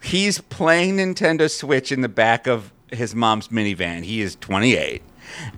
[0.02, 4.04] he's playing Nintendo Switch in the back of his mom's minivan.
[4.04, 5.02] He is 28.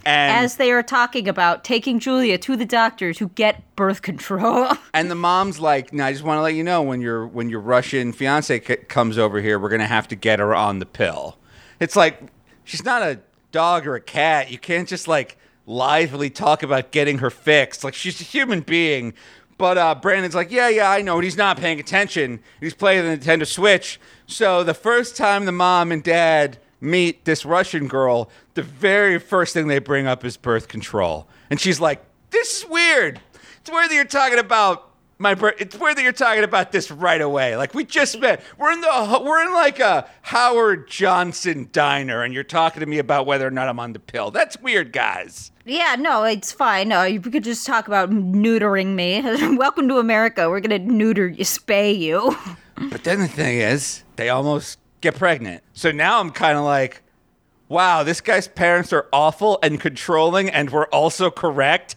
[0.04, 4.72] And As they are talking about taking Julia to the doctor to get birth control.
[4.94, 7.48] And the mom's like, "No, I just want to let you know when your when
[7.48, 10.86] your Russian fiance c- comes over here, we're gonna have to get her on the
[10.86, 11.38] pill."
[11.80, 12.20] It's like
[12.64, 13.20] she's not a
[13.52, 14.50] dog or a cat.
[14.50, 15.36] You can't just like
[15.66, 17.84] lively talk about getting her fixed.
[17.84, 19.14] Like she's a human being.
[19.58, 22.40] But uh, Brandon's like, "Yeah, yeah, I know." And he's not paying attention.
[22.60, 24.00] He's playing the Nintendo Switch.
[24.26, 29.54] So the first time the mom and dad meet this Russian girl, the very first
[29.54, 33.20] thing they bring up is birth control, and she's like, "This is weird."
[33.60, 34.91] It's weird that you're talking about
[35.22, 35.54] my birth.
[35.58, 37.56] It's weird that you're talking about this right away.
[37.56, 38.42] Like we just met.
[38.58, 39.22] We're in the.
[39.24, 43.50] We're in like a Howard Johnson diner, and you're talking to me about whether or
[43.50, 44.30] not I'm on the pill.
[44.30, 45.52] That's weird, guys.
[45.64, 46.88] yeah, no, it's fine.
[46.88, 49.22] No, you could just talk about neutering me.
[49.56, 50.50] Welcome to America.
[50.50, 52.36] We're gonna neuter you, spay you.
[52.90, 55.62] But then the thing is, they almost get pregnant.
[55.72, 57.02] So now I'm kind of like,
[57.68, 61.94] wow, this guy's parents are awful and controlling, and we're also correct.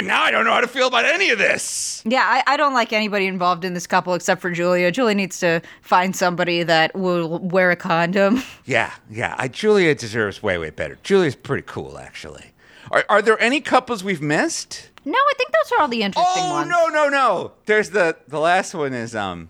[0.00, 2.02] Now I don't know how to feel about any of this.
[2.06, 4.92] Yeah, I, I don't like anybody involved in this couple except for Julia.
[4.92, 8.42] Julia needs to find somebody that will wear a condom.
[8.64, 9.34] Yeah, yeah.
[9.38, 10.98] I, Julia deserves way, way better.
[11.02, 12.52] Julia's pretty cool, actually.
[12.90, 14.90] Are, are there any couples we've missed?
[15.06, 16.70] No, I think those are all the interesting Oh ones.
[16.74, 17.52] Oh no, no, no!
[17.64, 19.48] There's the the last one is um.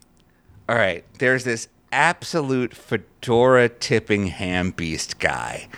[0.68, 5.68] All right, there's this absolute fedora tipping ham beast guy,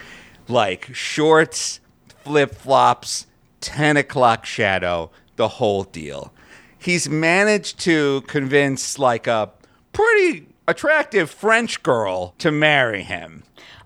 [0.48, 1.80] like shorts,
[2.24, 3.26] flip flops,
[3.60, 6.32] ten o'clock shadow, the whole deal.
[6.78, 9.50] He's managed to convince like a
[9.92, 13.42] pretty attractive French girl to marry him.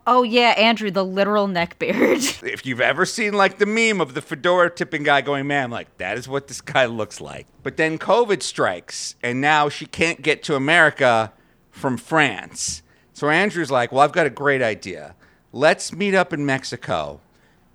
[0.07, 2.43] Oh yeah, Andrew, the literal neckbeard.
[2.47, 5.97] if you've ever seen like the meme of the fedora tipping guy going, man, like
[5.97, 7.47] that is what this guy looks like.
[7.63, 11.33] But then COVID strikes, and now she can't get to America
[11.71, 12.83] from France.
[13.15, 15.15] So Andrew's like, well, I've got a great idea.
[15.53, 17.21] Let's meet up in Mexico,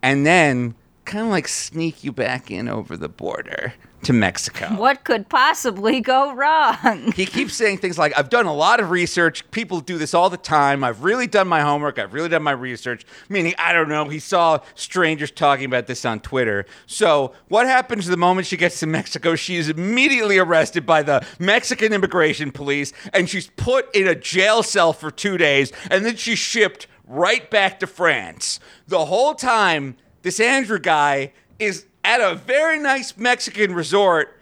[0.03, 0.75] and then
[1.09, 4.67] kind of like sneak you back in over the border to Mexico.
[4.77, 7.11] what could possibly go wrong?
[7.13, 9.49] He keeps saying things like, I've done a lot of research.
[9.49, 10.83] People do this all the time.
[10.83, 11.97] I've really done my homework.
[11.97, 13.05] I've really done my research.
[13.27, 16.67] Meaning, I don't know, he saw strangers talking about this on Twitter.
[16.85, 19.35] So, what happens the moment she gets to Mexico?
[19.35, 24.61] She is immediately arrested by the Mexican immigration police and she's put in a jail
[24.61, 28.59] cell for two days and then she's shipped right back to France.
[28.87, 34.35] The whole time, this Andrew guy is at a very nice Mexican resort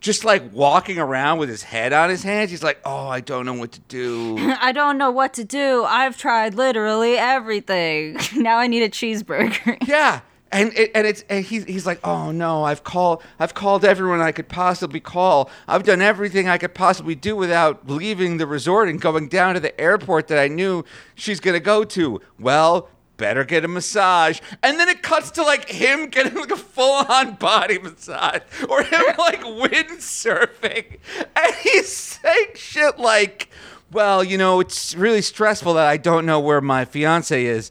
[0.00, 2.50] just like walking around with his head on his hands.
[2.50, 5.84] He's like, "Oh, I don't know what to do." I don't know what to do.
[5.84, 8.18] I've tried literally everything.
[8.36, 9.76] now I need a cheeseburger.
[9.88, 10.20] yeah,
[10.52, 14.20] and it, and it's and he's he's like, "Oh no, I've called I've called everyone
[14.20, 15.50] I could possibly call.
[15.66, 19.60] I've done everything I could possibly do without leaving the resort and going down to
[19.60, 22.88] the airport that I knew she's gonna go to." Well.
[23.18, 27.34] Better get a massage, and then it cuts to like him getting like a full-on
[27.34, 30.98] body massage, or him like windsurfing,
[31.36, 33.50] and he's saying shit like,
[33.92, 37.70] "Well, you know, it's really stressful that I don't know where my fiance is.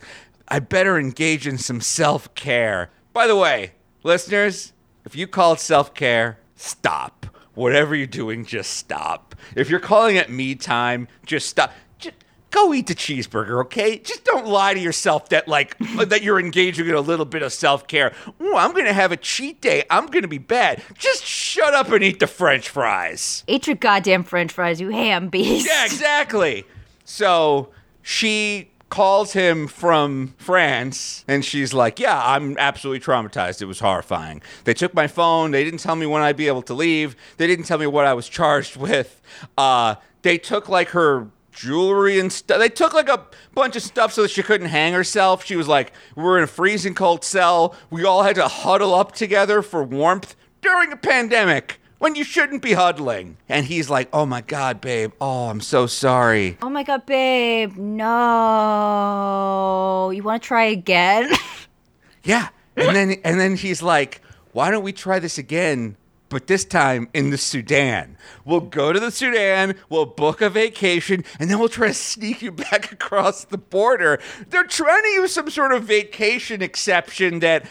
[0.50, 2.90] I better engage in some self care.
[3.14, 3.72] By the way,
[4.04, 4.74] listeners,
[5.06, 7.26] if you call it self care, stop.
[7.54, 9.34] Whatever you're doing, just stop.
[9.56, 11.72] If you're calling it me time, just stop.
[12.50, 13.98] Go eat the cheeseburger, okay?
[14.00, 17.52] Just don't lie to yourself that like that you're engaging in a little bit of
[17.52, 18.14] self care.
[18.40, 19.84] Oh, I'm gonna have a cheat day.
[19.90, 20.82] I'm gonna be bad.
[20.98, 23.44] Just shut up and eat the French fries.
[23.48, 25.68] Eat your goddamn french fries, you ham beast.
[25.68, 26.66] Yeah, exactly.
[27.04, 27.70] So
[28.02, 33.62] she calls him from France and she's like, Yeah, I'm absolutely traumatized.
[33.62, 34.42] It was horrifying.
[34.64, 35.52] They took my phone.
[35.52, 37.18] They didn't tell me when I'd be able to leave.
[37.36, 39.22] They didn't tell me what I was charged with.
[39.58, 42.60] Uh, they took like her jewelry and stuff.
[42.60, 45.44] They took like a bunch of stuff so that she couldn't hang herself.
[45.44, 47.76] She was like, "We're in a freezing cold cell.
[47.90, 52.62] We all had to huddle up together for warmth during a pandemic when you shouldn't
[52.62, 53.38] be huddling.
[53.50, 55.12] And he's like, Oh my God, babe.
[55.20, 56.58] Oh, I'm so sorry.
[56.62, 57.76] Oh my god, babe.
[59.18, 60.12] No.
[60.14, 61.32] You want to try again?
[62.24, 62.50] Yeah.
[62.76, 64.20] And then and then he's like,
[64.52, 65.96] "Why don't we try this again?"
[66.30, 68.18] But this time in the Sudan.
[68.44, 72.42] We'll go to the Sudan, we'll book a vacation, and then we'll try to sneak
[72.42, 74.20] you back across the border.
[74.50, 77.66] They're trying to use some sort of vacation exception that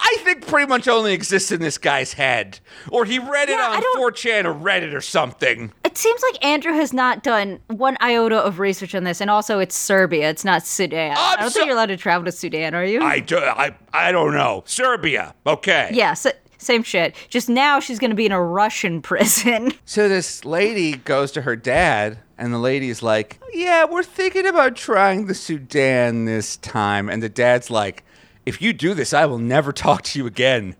[0.00, 2.60] I think pretty much only exists in this guy's head.
[2.88, 5.72] Or he read it Yeah, I on 4chan or Reddit or something.
[5.84, 9.58] it seems like Andrew has not done one iota of research on this, and also
[9.58, 11.16] it's Serbia, it's not Sudan.
[11.18, 13.02] I I'm don't so- think you're allowed to travel to Sudan, are you?
[13.02, 14.62] I, do, I, I don't know.
[14.66, 15.34] Serbia.
[15.46, 15.90] Okay.
[15.92, 16.26] yeah, s
[16.58, 17.14] same shit.
[17.28, 19.72] Just now she's going to be in a Russian prison.
[19.84, 24.76] So this lady goes to her dad, and the lady's like, Yeah, we're thinking about
[24.76, 27.08] trying the Sudan this time.
[27.08, 28.04] And the dad's like,
[28.44, 30.76] If you do this, I will never talk to you again.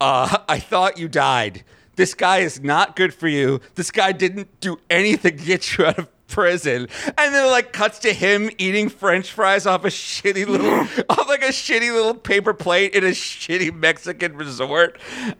[0.00, 1.64] Uh, I thought you died.
[1.96, 3.60] This guy is not good for you.
[3.74, 6.88] This guy didn't do anything to get you out of prison.
[7.18, 10.70] And then it like cuts to him eating French fries off a shitty little
[11.10, 14.98] off like a shitty little paper plate in a shitty Mexican resort.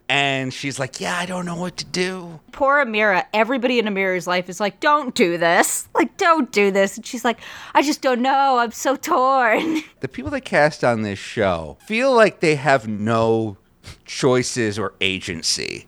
[0.08, 2.40] And she's like, Yeah, I don't know what to do.
[2.52, 5.88] Poor Amira, everybody in Amira's life is like, don't do this.
[5.94, 6.96] Like, don't do this.
[6.96, 7.38] And she's like,
[7.74, 8.58] I just don't know.
[8.58, 9.82] I'm so torn.
[10.00, 13.56] the people that cast on this show feel like they have no
[14.04, 15.86] choices or agency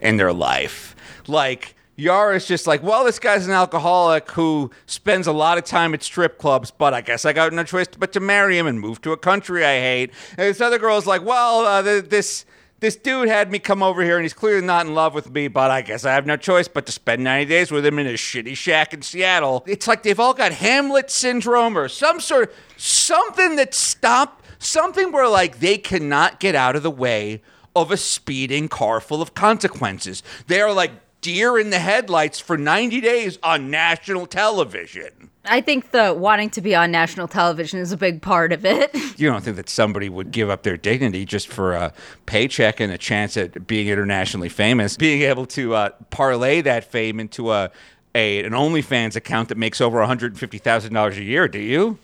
[0.00, 0.94] in their life.
[1.26, 5.94] Like Yara's just like, well, this guy's an alcoholic who spends a lot of time
[5.94, 8.80] at strip clubs, but I guess I got no choice but to marry him and
[8.80, 10.10] move to a country I hate.
[10.30, 12.44] And this other girl's like, well, uh, th- this
[12.80, 15.48] this dude had me come over here and he's clearly not in love with me,
[15.48, 18.06] but I guess I have no choice but to spend 90 days with him in
[18.06, 19.64] a shitty shack in Seattle.
[19.66, 25.12] It's like they've all got Hamlet syndrome or some sort of something that stop something
[25.12, 27.40] where like they cannot get out of the way
[27.74, 30.22] of a speeding car full of consequences.
[30.46, 30.90] They are like
[31.24, 35.30] deer in the headlights for 90 days on national television.
[35.46, 38.94] I think the wanting to be on national television is a big part of it.
[39.16, 41.92] You don't think that somebody would give up their dignity just for a
[42.26, 47.20] paycheck and a chance at being internationally famous, being able to uh, parlay that fame
[47.20, 47.70] into a,
[48.14, 51.96] a an OnlyFans account that makes over $150,000 a year, do you?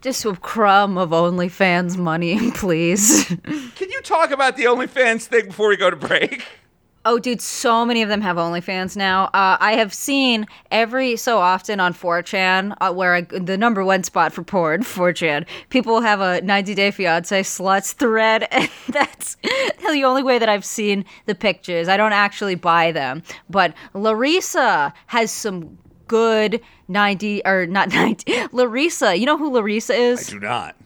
[0.00, 3.26] Just a crumb of OnlyFans money, please.
[3.26, 6.44] Can you talk about the OnlyFans thing before we go to break?
[7.06, 9.24] Oh, dude, so many of them have OnlyFans now.
[9.26, 14.04] Uh, I have seen every so often on 4chan, uh, where I, the number one
[14.04, 19.36] spot for porn, 4chan, people have a 90 Day Fiance sluts thread, and that's
[19.90, 21.88] the only way that I've seen the pictures.
[21.88, 28.48] I don't actually buy them, but Larissa has some good 90 or not 90.
[28.52, 30.28] Larissa, you know who Larissa is?
[30.28, 30.76] I do not.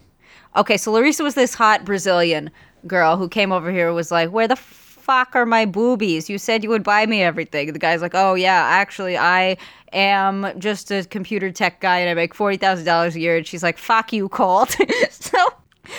[0.55, 2.53] Okay, so Larissa was this hot Brazilian
[2.87, 4.55] girl who came over here and was like, Where the
[5.05, 6.31] fuck are my boobies?
[6.31, 7.73] You said you would buy me everything.
[7.73, 9.59] The guy's like, Oh, yeah, actually, I
[9.93, 13.37] am just a computer tech guy and I make $40,000 a year.
[13.37, 14.77] And she's like, Fuck you, Colt.
[15.11, 15.39] so.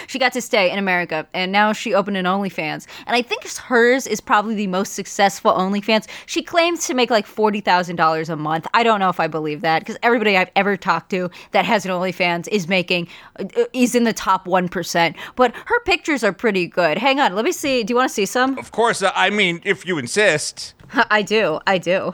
[0.08, 2.88] She got to stay in America, and now she opened an OnlyFans.
[3.08, 6.08] And I think hers is probably the most successful OnlyFans.
[6.26, 8.68] She claims to make like forty thousand dollars a month.
[8.74, 11.86] I don't know if I believe that because everybody I've ever talked to that has
[11.86, 13.08] an OnlyFans is making
[13.40, 15.16] uh, is in the top one percent.
[15.36, 16.98] But her pictures are pretty good.
[16.98, 17.84] Hang on, let me see.
[17.84, 18.58] Do you want to see some?
[18.58, 20.74] Of course, uh, I mean, if you insist.
[21.10, 21.60] I do.
[21.68, 22.14] I do.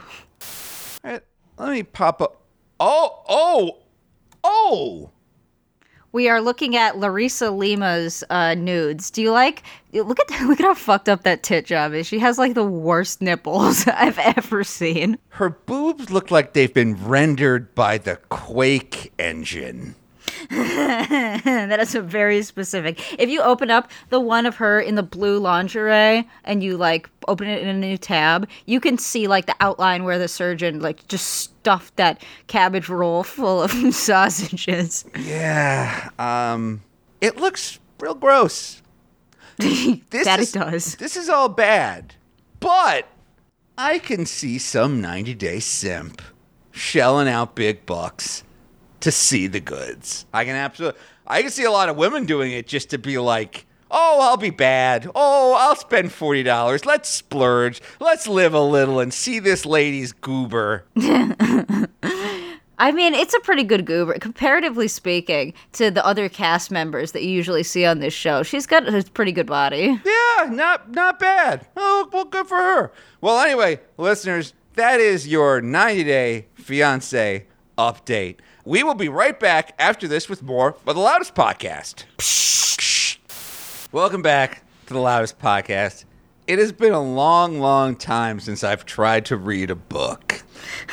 [1.04, 1.22] Right,
[1.58, 2.42] let me pop up.
[2.80, 3.78] Oh, oh,
[4.44, 5.12] oh.
[6.14, 9.12] We are looking at Larissa Lima's uh, nudes.
[9.12, 9.64] Do you like?
[9.94, 12.08] Look at look at how fucked up that tit job is.
[12.08, 15.18] She has like the worst nipples I've ever seen.
[15.30, 19.96] Her boobs look like they've been rendered by the Quake engine.
[20.50, 23.00] that is a very specific.
[23.20, 27.10] If you open up the one of her in the blue lingerie and you like
[27.28, 30.80] open it in a new tab, you can see like the outline where the surgeon
[30.80, 35.06] like just stuffed that cabbage roll full of sausages.
[35.20, 36.10] Yeah.
[36.20, 36.84] Um,
[37.20, 38.82] it looks real gross.
[39.60, 40.96] This That it is, does.
[40.96, 42.16] This is all bad,
[42.60, 43.08] but
[43.78, 46.22] I can see some 90 day simp
[46.72, 48.44] shelling out big bucks
[49.02, 50.26] to see the goods.
[50.34, 53.18] I can absolutely, I can see a lot of women doing it just to be
[53.18, 55.10] like, oh, I'll be bad.
[55.14, 56.86] Oh, I'll spend $40.
[56.86, 57.82] Let's splurge.
[58.00, 60.86] Let's live a little and see this lady's goober.
[62.82, 67.22] I mean, it's a pretty good goober, comparatively speaking, to the other cast members that
[67.22, 68.42] you usually see on this show.
[68.42, 70.00] She's got a pretty good body.
[70.04, 71.68] Yeah, not not bad.
[71.78, 72.92] Oh, well, good for her.
[73.20, 77.46] Well, anyway, listeners, that is your 90 day fiance
[77.78, 78.38] update.
[78.64, 82.06] We will be right back after this with more of the Loudest Podcast.
[83.92, 86.06] Welcome back to the Loudest Podcast.
[86.46, 90.44] It has been a long, long time since I've tried to read a book.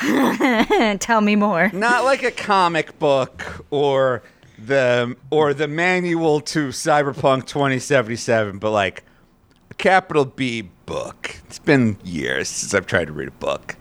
[1.01, 1.71] Tell me more.
[1.75, 4.23] Not like a comic book or
[4.59, 9.05] the or the manual to Cyberpunk 2077, but like
[9.71, 11.37] a capital B book.
[11.47, 13.77] It's been years since I've tried to read a book.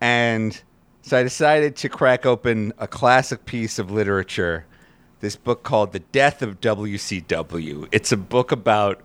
[0.00, 0.60] And
[1.08, 4.66] so I decided to crack open a classic piece of literature,
[5.20, 7.88] this book called The Death of WCW.
[7.90, 9.00] It's a book about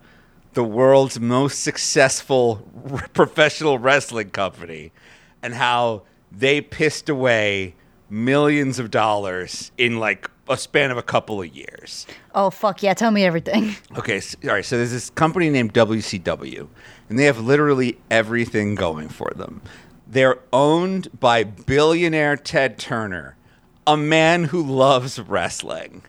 [0.52, 2.68] the world's most successful
[3.14, 4.92] professional wrestling company
[5.42, 7.74] and how they pissed away
[8.10, 12.06] millions of dollars in like a span of a couple of years.
[12.36, 12.94] Oh, fuck yeah.
[12.94, 13.76] Tell me everything.
[13.98, 14.66] Okay, so, all right.
[14.66, 16.68] So there's this company named WCW,
[17.08, 19.62] and they have literally everything going for them.
[20.08, 23.36] They're owned by billionaire Ted Turner,
[23.88, 26.04] a man who loves wrestling.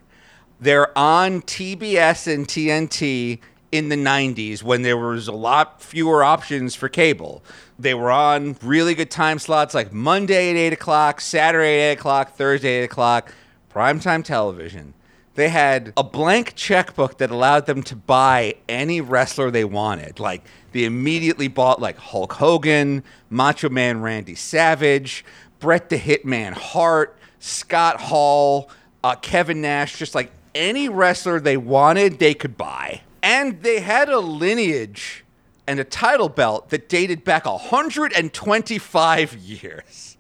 [0.61, 3.41] They're on TBS and TNT
[3.71, 7.43] in the 90s when there was a lot fewer options for cable.
[7.79, 11.99] They were on really good time slots like Monday at 8 o'clock, Saturday at 8
[11.99, 13.35] o'clock, Thursday at 8 o'clock,
[13.73, 14.95] primetime television.
[15.35, 20.21] They had a blank checkbook that allowed them to buy any wrestler they wanted.
[20.21, 25.25] Like they immediately bought like Hulk Hogan, Macho Man Randy Savage,
[25.59, 28.71] Bret the Hitman Hart, Scott Hall,
[29.03, 33.03] uh, Kevin Nash, just like any wrestler they wanted, they could buy.
[33.23, 35.25] And they had a lineage
[35.67, 40.14] and a title belt that dated back 125 years.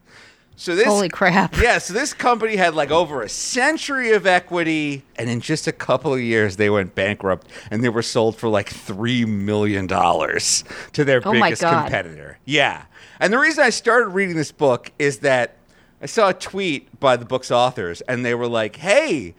[0.57, 1.57] So this Holy crap.
[1.61, 5.73] yeah, so this company had like over a century of equity, and in just a
[5.73, 11.05] couple of years, they went bankrupt and they were sold for like $3 million to
[11.05, 12.39] their Oh biggest competitor.
[12.45, 12.85] Yeah.
[13.21, 15.57] And the reason I started reading this book is that
[16.01, 19.35] I saw a tweet by the book's authors, and they were like, hey,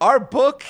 [0.00, 0.64] our book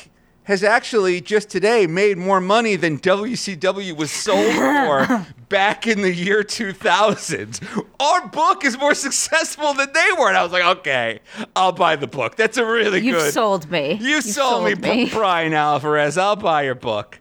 [0.46, 6.12] has actually just today made more money than WCW was sold for back in the
[6.14, 7.60] year 2000.
[7.98, 10.28] Our book is more successful than they were.
[10.28, 11.18] And I was like, okay,
[11.56, 12.36] I'll buy the book.
[12.36, 13.32] That's a really good You've good.
[13.34, 13.94] sold me.
[13.94, 16.16] You You've sold, me, B- Bryan Alvarez.
[16.16, 17.18] I'll buy your book.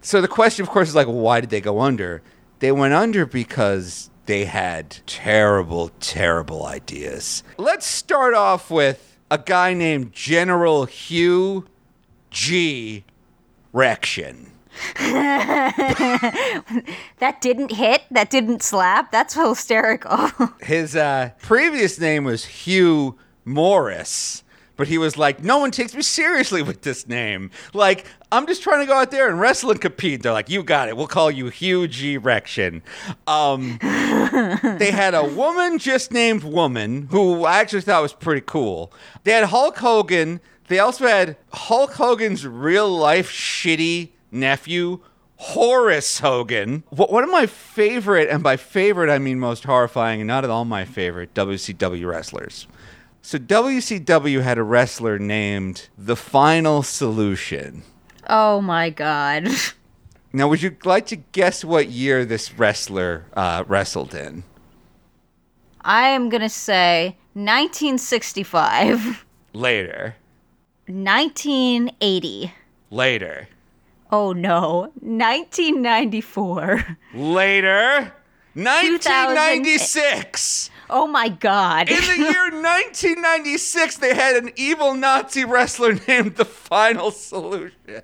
[0.00, 2.22] So the question, of course, is like, why did they go under?
[2.60, 7.42] They went under because they had terrible, terrible ideas.
[7.58, 11.66] Let's start off with a guy named General Hugh
[12.30, 13.04] G.
[13.72, 14.50] Rection.
[17.18, 18.02] That didn't hit.
[18.10, 19.12] That didn't slap.
[19.12, 20.30] That's hysterical.
[20.60, 24.42] His uh, previous name was Hugh Morris,
[24.76, 27.50] but he was like, no one takes me seriously with this name.
[27.74, 30.22] Like, I'm just trying to go out there and wrestle and compete.
[30.22, 30.96] They're like, you got it.
[30.96, 32.18] We'll call you Hugh G.
[32.18, 32.82] Rection.
[33.26, 33.78] Um,
[34.78, 38.92] they had a woman just named Woman, who I actually thought was pretty cool.
[39.24, 40.40] They had Hulk Hogan.
[40.70, 45.00] They also had Hulk Hogan's real life shitty nephew,
[45.34, 46.84] Horace Hogan.
[46.90, 50.64] One of my favorite, and by favorite I mean most horrifying, and not at all
[50.64, 52.68] my favorite, WCW wrestlers.
[53.20, 57.82] So WCW had a wrestler named The Final Solution.
[58.28, 59.48] oh my god.
[60.32, 64.44] Now, would you like to guess what year this wrestler uh, wrestled in?
[65.80, 69.24] I am going to say 1965.
[69.52, 70.14] Later.
[70.90, 72.52] 1980.
[72.90, 73.48] Later.
[74.10, 74.92] Oh no.
[75.00, 76.96] 1994.
[77.14, 78.12] Later.
[78.54, 80.70] 1996.
[80.88, 81.88] Oh my god.
[81.88, 88.02] In the year 1996, they had an evil Nazi wrestler named the Final Solution.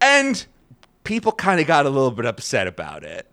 [0.00, 0.44] And
[1.04, 3.26] people kind of got a little bit upset about it.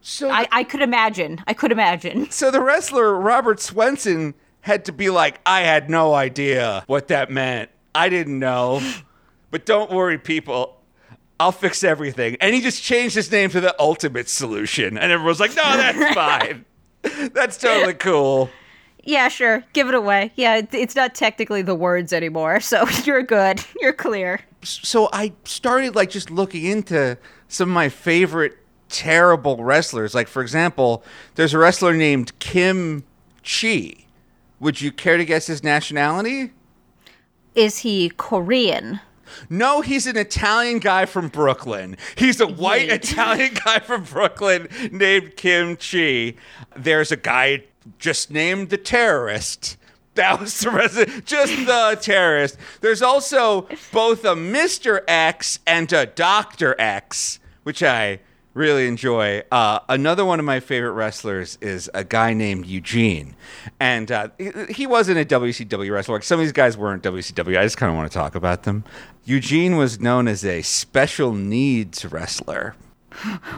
[0.00, 1.42] So, I, I could imagine.
[1.46, 2.30] I could imagine.
[2.30, 4.32] so the wrestler Robert Swenson
[4.62, 7.68] had to be like, I had no idea what that meant.
[7.94, 8.80] I didn't know.
[9.50, 10.76] But don't worry, people.
[11.38, 12.36] I'll fix everything.
[12.40, 14.98] And he just changed his name to the Ultimate Solution.
[14.98, 16.64] And everyone's like, no, that's fine.
[17.32, 18.50] That's totally cool.
[19.02, 19.64] Yeah, sure.
[19.72, 20.32] Give it away.
[20.36, 23.64] Yeah, it's not technically the words anymore, so you're good.
[23.80, 24.40] You're clear.
[24.62, 27.16] so I started like just looking into
[27.48, 28.58] some of my favorite
[28.90, 30.14] terrible wrestlers.
[30.14, 31.02] Like for example,
[31.36, 33.04] there's a wrestler named Kim
[33.42, 34.06] Chee.
[34.60, 36.52] Would you care to guess his nationality?
[37.54, 39.00] Is he Korean?
[39.48, 41.96] No, he's an Italian guy from Brooklyn.
[42.16, 43.10] He's a white Yeet.
[43.10, 46.36] Italian guy from Brooklyn named Kim Chee.
[46.76, 47.64] There's a guy
[47.98, 49.76] just named the terrorist.
[50.14, 51.24] That was the rest.
[51.24, 52.58] Just the terrorist.
[52.80, 55.02] There's also both a Mr.
[55.06, 58.20] X and a Doctor X, which I
[58.54, 59.42] really enjoy.
[59.50, 63.34] Uh, another one of my favorite wrestlers is a guy named Eugene,
[63.78, 66.16] and uh, he, he wasn't a WCW wrestler.
[66.16, 67.58] Like some of these guys weren't WCW.
[67.58, 68.84] I just kind of want to talk about them.
[69.24, 72.74] Eugene was known as a special needs wrestler.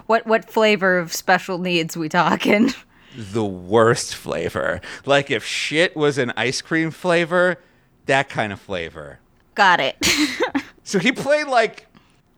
[0.06, 2.72] What what flavor of special needs we talking?
[3.16, 4.80] The worst flavor.
[5.04, 7.58] Like if shit was an ice cream flavor,
[8.06, 9.18] that kind of flavor.
[9.54, 9.96] Got it.
[10.84, 11.86] So he played like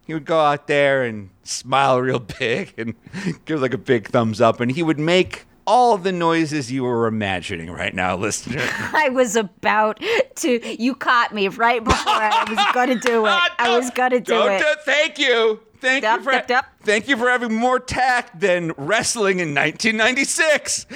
[0.07, 2.95] he would go out there and smile real big and
[3.45, 7.07] give like a big thumbs up, and he would make all the noises you were
[7.07, 8.61] imagining right now, listener.
[8.93, 9.99] I was about
[10.37, 10.83] to.
[10.83, 13.31] You caught me right before I was gonna do it.
[13.59, 14.59] I was gonna do Don't it.
[14.59, 15.61] do- thank you.
[15.81, 16.65] Thank Dup, you for dup, dup.
[16.83, 20.87] thank you for having more tact than wrestling in 1996.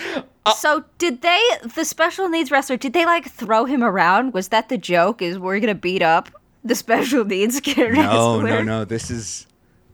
[0.46, 1.40] Uh, So did they?
[1.74, 2.76] The special needs wrestler?
[2.78, 4.32] Did they like throw him around?
[4.32, 5.20] Was that the joke?
[5.20, 6.30] Is we're gonna beat up
[6.64, 8.48] the special needs kid No, wrestler?
[8.48, 8.84] no, no.
[8.86, 9.46] This is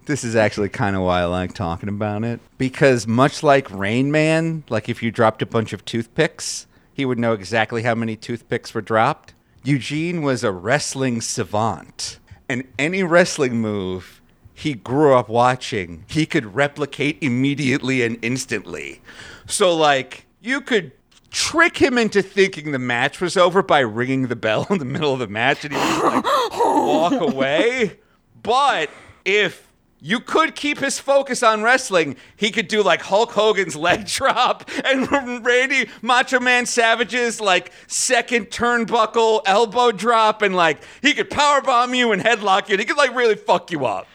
[0.07, 4.11] this is actually kind of why I like talking about it because much like Rain
[4.11, 8.17] Man, like if you dropped a bunch of toothpicks, he would know exactly how many
[8.17, 9.35] toothpicks were dropped.
[9.65, 14.21] Eugene was a wrestling savant, and any wrestling move
[14.55, 19.01] he grew up watching, he could replicate immediately and instantly.
[19.47, 20.93] So like you could
[21.31, 25.13] trick him into thinking the match was over by ringing the bell in the middle
[25.13, 26.25] of the match and he would like
[26.55, 27.99] walk away.
[28.43, 28.91] But
[29.25, 29.64] if
[30.05, 34.71] you could keep his focus on wrestling, he could do like Hulk Hogan's leg drop
[34.85, 35.11] and
[35.47, 42.13] Randy Macho Man Savage's like second turnbuckle elbow drop, and like he could powerbomb you
[42.13, 42.75] and headlock you.
[42.75, 44.07] And he could like really fuck you up.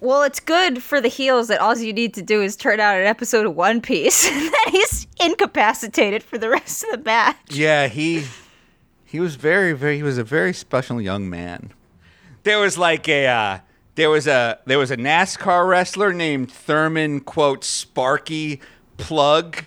[0.00, 2.98] Well, it's good for the heels that all you need to do is turn out
[2.98, 7.36] an episode of One Piece, and then he's incapacitated for the rest of the match.
[7.50, 8.24] Yeah, he
[9.04, 11.72] he was very very he was a very special young man.
[12.42, 13.58] There was like a uh,
[13.98, 18.60] there was a there was a NASCAR wrestler named Thurman quote Sparky
[18.96, 19.64] Plugg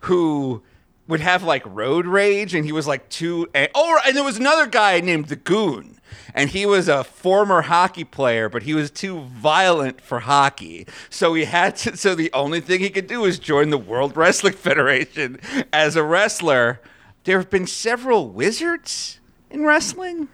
[0.00, 0.62] who
[1.06, 4.38] would have like road rage and he was like too and, oh and there was
[4.38, 6.00] another guy named the Goon
[6.32, 10.86] and he was a former hockey player but he was too violent for hockey.
[11.10, 14.16] So he had to so the only thing he could do was join the World
[14.16, 15.38] Wrestling Federation
[15.70, 16.80] as a wrestler.
[17.24, 19.20] There have been several wizards
[19.50, 20.28] in wrestling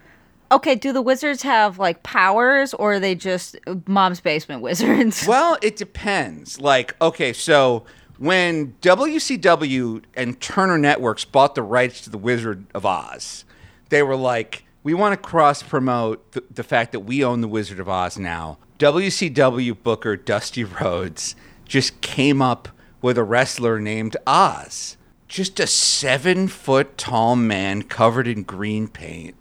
[0.53, 5.27] Okay, do the wizards have like powers, or are they just mom's basement wizards?
[5.27, 6.61] Well, it depends.
[6.61, 7.85] Like, okay, so
[8.19, 13.45] when WCW and Turner Networks bought the rights to the Wizard of Oz,
[13.89, 17.49] they were like, we want to cross promote the, the fact that we own the
[17.49, 18.59] Wizard of Oz now.
[18.79, 21.35] WCW booker Dusty Rhodes
[21.65, 22.69] just came up
[23.01, 24.97] with a wrestler named Oz.
[25.29, 29.35] Just a seven foot tall man covered in green paint.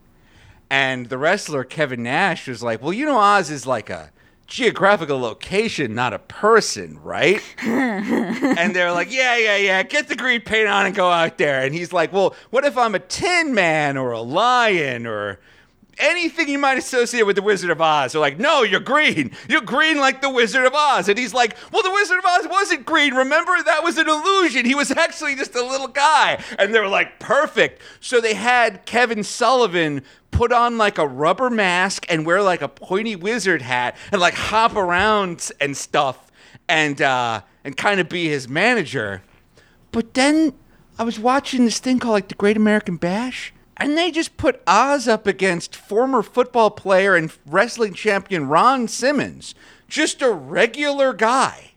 [0.71, 4.09] And the wrestler Kevin Nash was like, "Well, you know, Oz is like a
[4.47, 9.83] geographical location, not a person, right?" and they're like, "Yeah, yeah, yeah.
[9.83, 12.77] Get the green paint on and go out there." And he's like, "Well, what if
[12.77, 15.39] I'm a Tin Man or a lion or?"
[15.97, 18.13] Anything you might associate with the Wizard of Oz.
[18.13, 19.31] They're like, no, you're green.
[19.47, 21.09] You're green like the Wizard of Oz.
[21.09, 23.13] And he's like, well, the Wizard of Oz wasn't green.
[23.13, 23.51] Remember?
[23.61, 24.65] That was an illusion.
[24.65, 26.41] He was actually just a little guy.
[26.57, 27.81] And they were like, perfect.
[27.99, 30.01] So they had Kevin Sullivan
[30.31, 34.33] put on like a rubber mask and wear like a pointy wizard hat and like
[34.33, 36.31] hop around and stuff
[36.67, 39.21] and uh and kind of be his manager.
[39.91, 40.53] But then
[40.97, 44.61] I was watching this thing called like the Great American Bash, and they just put
[44.67, 49.55] Oz up against former football player and wrestling champion Ron Simmons,
[49.87, 51.71] just a regular guy.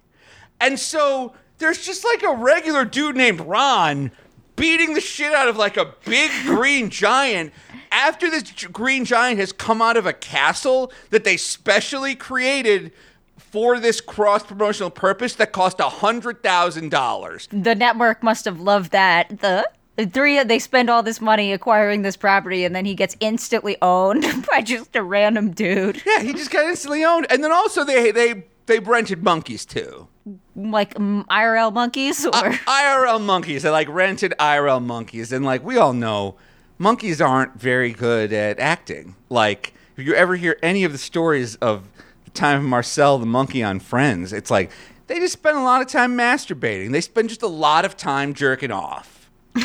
[0.61, 4.11] And so there's just like a regular dude named Ron
[4.57, 7.53] beating the shit out of like a big green giant
[7.91, 12.93] after this green giant has come out of a castle that they specially created
[13.39, 17.49] for this cross promotional purpose that cost a hundred thousand dollars.
[17.53, 19.29] the network must have loved that.
[19.41, 19.65] The
[20.13, 24.25] three they spend all this money acquiring this property, and then he gets instantly owned
[24.51, 28.11] by just a random dude, Yeah, he just got instantly owned, and then also they
[28.11, 30.09] they they rented monkeys too.
[30.57, 32.31] Like IRL monkeys or.
[32.33, 33.63] IRL monkeys.
[33.63, 36.37] They like rented IRL monkeys, and like we all know,
[36.79, 39.17] monkeys aren't very good at acting.
[39.29, 41.89] Like if you ever hear any of the stories of
[42.25, 44.71] the time of Marcel the monkey on Friends, it's like
[45.07, 46.93] they just spend a lot of time masturbating.
[46.93, 49.31] They spend just a lot of time jerking off.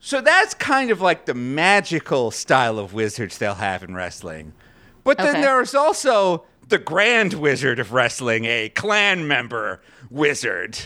[0.00, 4.52] so that's kind of like the magical style of wizards they'll have in wrestling.
[5.04, 5.40] But then Okay.
[5.42, 10.78] there's also the grand wizard of wrestling, a clan member wizard.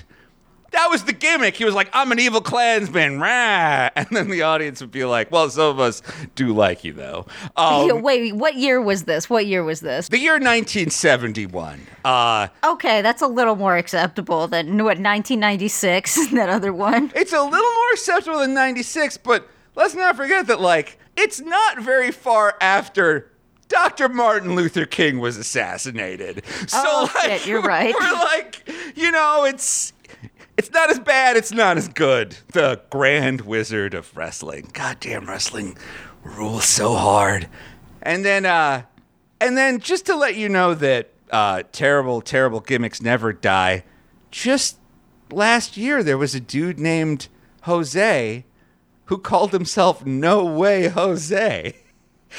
[0.72, 1.55] that was the gimmick.
[1.55, 3.91] He was like, I'm an evil Klansman, rah.
[3.97, 6.03] And then the audience would be like, well, some of us
[6.35, 7.26] do like you, though.
[7.57, 9.30] Um, Yeah, Wait, what year was this?
[9.30, 10.09] What year was this?
[10.09, 11.80] the year 1971.
[12.05, 17.12] Uh, Okay, that's a little more acceptable than what 1996 that other one.
[17.14, 21.78] it's a little more acceptable than 96, but let's not forget that, like, it's not
[21.80, 23.30] very far after
[23.69, 24.09] Dr.
[24.09, 26.43] Martin Luther King was assassinated.
[26.67, 27.95] So, Oh, like, shit, you're right.
[27.99, 29.93] We're like, you know, it's.
[30.57, 32.37] It's not as bad, it's not as good.
[32.53, 34.71] The Grand Wizard of Wrestling.
[34.73, 35.77] Goddamn wrestling
[36.23, 37.49] rules so hard.
[38.03, 38.83] And then uh
[39.41, 43.83] and then just to let you know that uh terrible, terrible gimmicks never die,
[44.31, 44.79] just
[45.33, 47.27] last year there was a dude named
[47.62, 48.45] Jose
[49.07, 51.75] who called himself No Way Jose.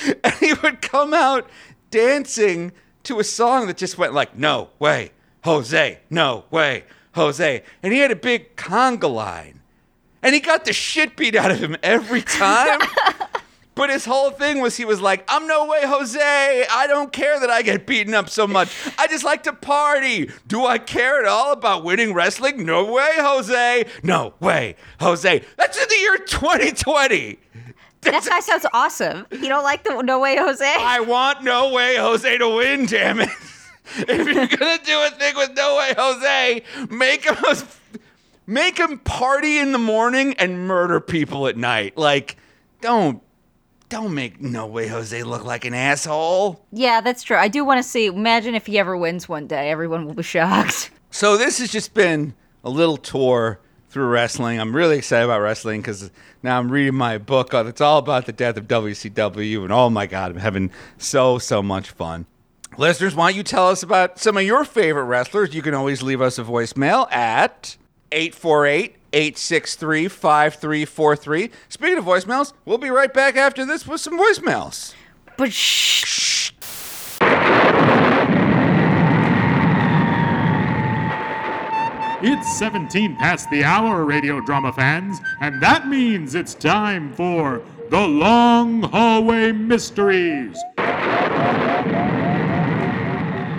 [0.24, 1.50] And he would come out
[1.92, 2.72] dancing
[3.04, 5.12] to a song that just went like, No way,
[5.44, 6.84] Jose, no way,
[7.14, 7.64] Jose.
[7.84, 9.62] And he had a big conga line.
[10.22, 12.80] And he got the shit beat out of him every time.
[13.76, 16.66] But his whole thing was he was like, I'm no way Jose.
[16.72, 18.74] I don't care that I get beaten up so much.
[18.98, 20.32] I just like to party.
[20.48, 22.66] Do I care at all about winning wrestling?
[22.66, 23.86] No way, Jose.
[24.02, 25.44] No way, Jose.
[25.58, 27.38] That's in the year 2020.
[28.06, 29.26] That guy sounds awesome.
[29.32, 30.66] You don't like the No Way Jose?
[30.66, 33.30] I want no way Jose to win, damn it.
[33.98, 37.38] if you're gonna do a thing with no way Jose, make him
[38.48, 41.98] make him party in the morning and murder people at night.
[41.98, 42.38] Like,
[42.82, 43.22] don't
[43.90, 46.66] don't make no way Jose look like an asshole.
[46.72, 47.38] Yeah, that's true.
[47.38, 48.08] I do want to see.
[48.08, 49.70] Imagine if he ever wins one day.
[49.70, 50.92] Everyone will be shocked.
[51.12, 52.34] So this has just been
[52.64, 53.60] a little tour
[53.96, 54.60] through wrestling.
[54.60, 56.12] I'm really excited about wrestling because
[56.44, 57.54] now I'm reading my book.
[57.54, 61.64] It's all about the death of WCW, and oh my god, I'm having so so
[61.64, 62.26] much fun.
[62.78, 65.56] Listeners, why don't you tell us about some of your favorite wrestlers?
[65.56, 67.78] You can always leave us a voicemail at
[68.12, 71.52] 848 863 5343.
[71.70, 74.94] Speaking of voicemails, we'll be right back after this with some voicemails.
[75.38, 76.45] But shh.
[82.22, 88.08] It's 17 past the hour, radio drama fans, and that means it's time for The
[88.08, 90.58] Long Hallway Mysteries.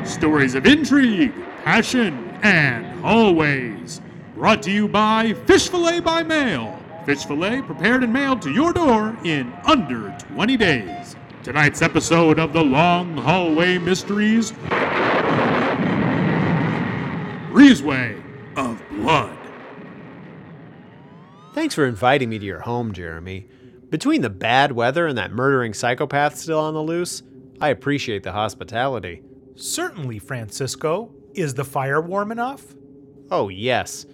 [0.09, 1.35] Stories of intrigue,
[1.65, 4.01] passion, and hallways.
[4.35, 6.79] Brought to you by Fish Fillet by Mail.
[7.05, 11.15] Fish Fillet prepared and mailed to your door in under 20 days.
[11.43, 14.53] Tonight's episode of The Long Hallway Mysteries
[17.53, 18.26] Breezeway
[18.57, 19.37] of Blood.
[21.55, 23.49] Thanks for inviting me to your home, Jeremy.
[23.89, 27.23] Between the bad weather and that murdering psychopath still on the loose,
[27.61, 29.23] I appreciate the hospitality.
[29.55, 31.15] Certainly, Francisco.
[31.35, 32.75] Is the fire warm enough?
[33.31, 34.07] Oh, yes.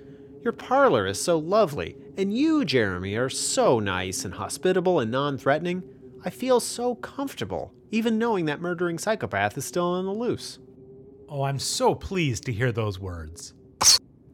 [0.43, 5.39] Your parlor is so lovely, and you, Jeremy, are so nice and hospitable and non
[5.39, 5.83] threatening.
[6.25, 10.59] I feel so comfortable, even knowing that murdering psychopath is still on the loose.
[11.29, 13.55] Oh, I'm so pleased to hear those words.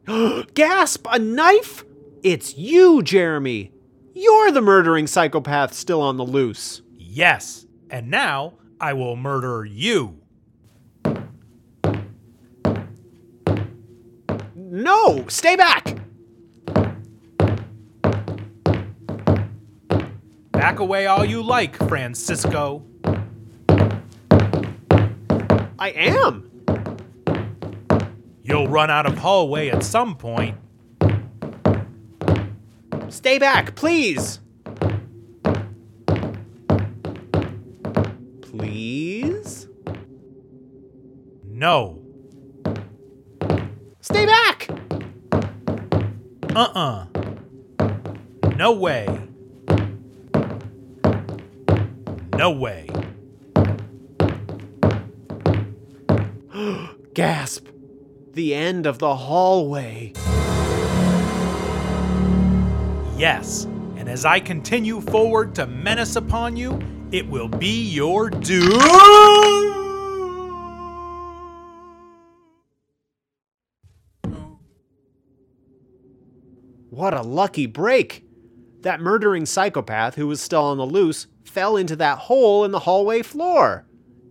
[0.53, 1.05] Gasp!
[1.11, 1.83] A knife?
[2.23, 3.71] It's you, Jeremy!
[4.13, 6.81] You're the murdering psychopath still on the loose.
[6.97, 10.19] Yes, and now I will murder you.
[14.55, 15.25] No!
[15.27, 15.97] Stay back!
[20.51, 22.85] Back away all you like, Francisco.
[25.79, 26.48] I am!
[28.49, 30.57] You'll run out of hallway at some point.
[33.09, 34.39] Stay back, please!
[38.41, 39.67] Please?
[41.45, 42.01] No.
[44.01, 44.67] Stay back!
[46.55, 47.05] Uh uh
[48.55, 49.27] No way.
[52.35, 52.89] No way.
[57.13, 57.67] Gasp!
[58.39, 60.13] The end of the hallway.
[63.17, 63.65] Yes,
[63.97, 66.79] and as I continue forward to menace upon you,
[67.11, 68.79] it will be your doom.
[76.91, 78.23] What a lucky break!
[78.83, 82.79] That murdering psychopath who was still on the loose fell into that hole in the
[82.79, 83.85] hallway floor.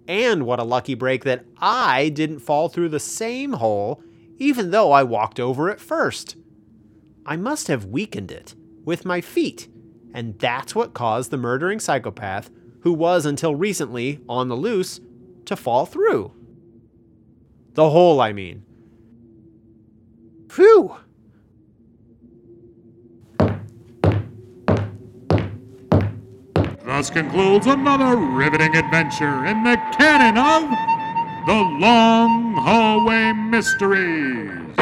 [0.09, 4.03] And what a lucky break that I didn't fall through the same hole,
[4.39, 6.35] even though I walked over it first.
[7.27, 8.55] I must have weakened it
[8.87, 9.69] with my feet,
[10.15, 12.49] and that's what caused the murdering psychopath,
[12.81, 14.99] who was until recently on the loose,
[15.45, 16.33] to fall through.
[17.75, 18.65] The hole, I mean.
[20.51, 20.97] Phew!
[26.99, 30.69] Thus concludes another riveting adventure in the canon of
[31.47, 34.75] the Long Hallway Mysteries.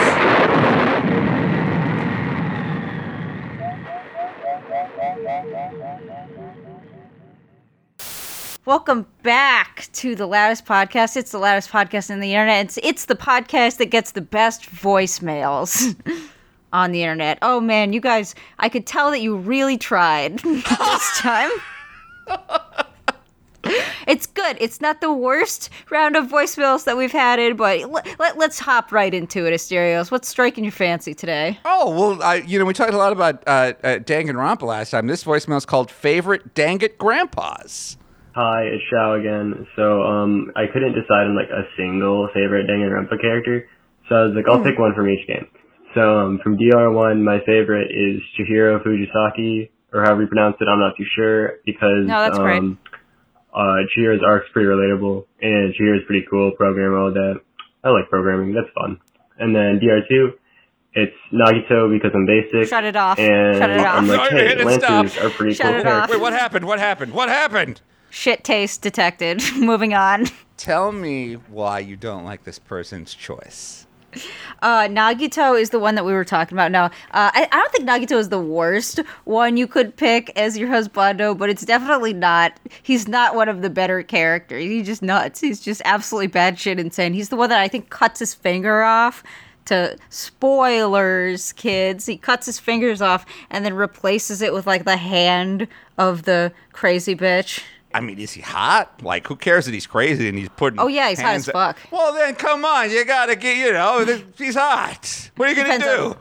[8.64, 11.18] Welcome back to the loudest podcast.
[11.18, 12.64] It's the loudest podcast on the internet.
[12.64, 15.94] It's it's the podcast that gets the best voicemails
[16.72, 17.36] on the internet.
[17.42, 21.50] Oh man, you guys, I could tell that you really tried this time.
[24.06, 24.56] it's good.
[24.60, 28.58] It's not the worst round of voicemails that we've had in, but let, let, us
[28.58, 30.10] hop right into it, Asterios.
[30.10, 31.58] What's striking your fancy today?
[31.64, 35.06] Oh well, I you know we talked a lot about uh, uh, Danganronpa last time.
[35.06, 37.96] This voicemail is called "Favorite Dang It Grandpas."
[38.36, 39.66] Hi, it's Shao again.
[39.76, 43.66] So, um, I couldn't decide on like a single favorite Danganronpa character,
[44.08, 45.48] so I was like, I'll pick one from each game.
[45.94, 50.78] So, um, from DR1, my favorite is Chihiro Fujisaki, or however you pronounce it, I'm
[50.80, 52.58] not too sure, because, No, that's great.
[52.58, 52.78] um,
[53.54, 57.40] uh, Chihiro's arc's pretty relatable, and Chihiro's pretty cool, program all that.
[57.84, 58.98] I like programming, that's fun.
[59.38, 60.32] And then DR2,
[60.94, 62.68] it's Nagito because I'm basic.
[62.68, 63.18] Shut it off.
[63.18, 63.96] And Shut it off.
[63.98, 66.10] I'm like, Sorry, hey, hit Lancers are pretty Shut cool it off.
[66.10, 66.64] Wait, what happened?
[66.66, 67.12] What happened?
[67.12, 67.80] What happened?
[68.10, 69.42] Shit taste detected.
[69.56, 70.26] Moving on.
[70.56, 73.85] Tell me why you don't like this person's choice.
[74.62, 76.70] Uh, Nagito is the one that we were talking about.
[76.70, 80.56] Now, uh, I, I don't think Nagito is the worst one you could pick as
[80.56, 82.58] your husbando, but it's definitely not.
[82.82, 84.62] He's not one of the better characters.
[84.64, 85.40] He's just nuts.
[85.40, 87.14] He's just absolutely bad shit insane.
[87.14, 89.22] He's the one that I think cuts his finger off.
[89.66, 92.06] To spoilers, kids.
[92.06, 95.66] He cuts his fingers off and then replaces it with like the hand
[95.98, 97.64] of the crazy bitch.
[97.94, 99.02] I mean, is he hot?
[99.02, 100.78] Like, who cares that he's crazy and he's putting?
[100.78, 101.78] Oh, yeah, he's hot as fuck.
[101.90, 103.56] Well, then come on, you gotta get.
[103.56, 104.04] You know,
[104.36, 105.30] he's hot.
[105.36, 106.04] What are you gonna Depends do?
[106.10, 106.16] on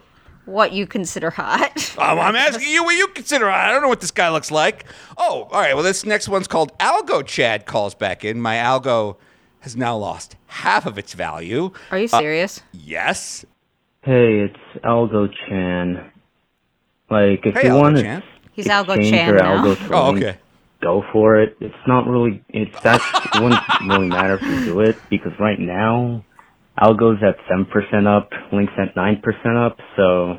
[0.46, 1.96] What you consider hot.
[1.98, 3.70] Um, I'm asking you what you consider hot.
[3.70, 4.86] I don't know what this guy looks like.
[5.18, 5.74] Oh, all right.
[5.74, 7.26] Well, this next one's called Algo.
[7.26, 8.40] Chad calls back in.
[8.40, 9.18] My Algo
[9.62, 11.72] has now lost half of its value.
[11.92, 12.62] Are you serious?
[12.72, 13.44] Yes.
[14.02, 16.12] Hey, it's Algo Chan.
[17.10, 19.64] Like, if Hey, you want to He's Algo Chan now.
[19.66, 20.38] Algo Oh, okay.
[20.86, 21.58] Go for it.
[21.60, 22.44] It's not really.
[22.48, 23.02] It's that
[23.34, 26.24] it wouldn't really matter if you do it because right now,
[26.80, 30.38] Algo's at seven percent up, Link's at nine percent up, so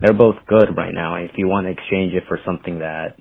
[0.00, 1.16] they're both good right now.
[1.16, 3.18] If you want to exchange it for something that,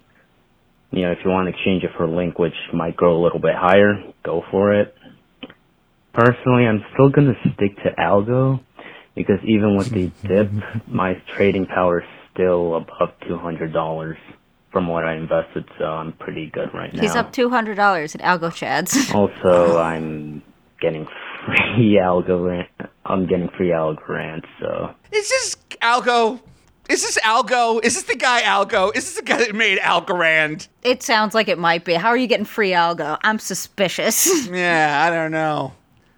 [0.91, 3.39] you know, if you want to exchange it for Link, which might grow a little
[3.39, 4.95] bit higher, go for it.
[6.13, 8.61] Personally, I'm still gonna stick to Algo
[9.15, 10.51] because even with the dip,
[10.87, 14.17] my trading power is still above two hundred dollars
[14.71, 17.01] from what I invested, so I'm pretty good right now.
[17.01, 19.13] He's up two hundred dollars at Algo Chads.
[19.15, 20.41] Also, I'm
[20.79, 21.05] getting
[21.45, 22.45] free algo.
[22.47, 26.39] Ran- I'm getting free algo rants, so Is this Algo?
[26.89, 27.83] Is this Algo?
[27.83, 28.95] Is this the guy Algo?
[28.95, 30.67] Is this the guy that made Algorand?
[30.83, 31.93] It sounds like it might be.
[31.93, 33.17] How are you getting free Algo?
[33.23, 34.47] I'm suspicious.
[34.51, 35.73] Yeah, I don't know.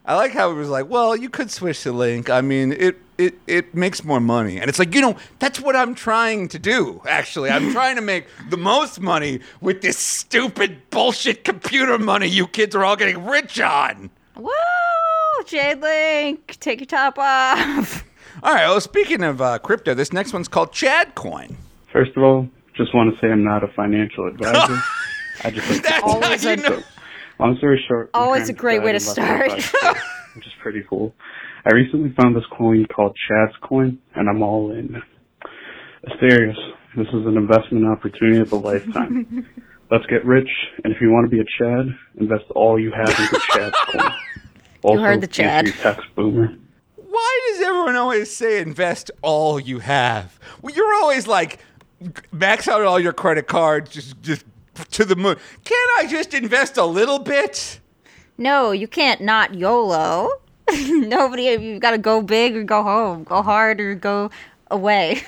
[0.05, 2.29] I like how it was like, well, you could switch to Link.
[2.29, 5.75] I mean, it it it makes more money, and it's like, you know, that's what
[5.75, 7.01] I'm trying to do.
[7.07, 12.47] Actually, I'm trying to make the most money with this stupid bullshit computer money you
[12.47, 14.09] kids are all getting rich on.
[14.35, 14.49] Woo!
[15.45, 18.03] Jade Link, take your top off.
[18.43, 18.67] All right.
[18.67, 21.55] Well, speaking of uh, crypto, this next one's called Chad Coin.
[21.91, 24.81] First of all, just want to say I'm not a financial advisor.
[25.43, 26.83] I just like That's Always how you a- know.
[27.43, 28.09] Long story short.
[28.13, 29.51] my oh, Always a great way to start.
[29.51, 29.97] me a bunch,
[30.35, 31.13] which is pretty cool.
[31.65, 35.01] I recently found this coin called Chad's coin, and I'm all in.
[36.07, 36.55] Asterios,
[36.97, 39.47] this is an investment opportunity of a lifetime.
[39.91, 40.49] Let's get rich,
[40.83, 41.85] and if you want to be a Chad,
[42.19, 44.11] invest all you have into Chad's coin.
[44.81, 45.67] Also, heard the make sure Chad.
[45.67, 46.53] you tax boomer.
[46.95, 50.39] Why does everyone always say invest all you have?
[50.61, 51.59] Well, you're always like
[52.31, 54.45] max out all your credit cards, just just
[54.91, 55.37] to the moon.
[55.63, 57.79] Can't I just invest a little bit?
[58.37, 60.29] No, you can't not YOLO.
[60.87, 64.31] Nobody, you've got to go big or go home, go hard or go
[64.71, 65.21] away.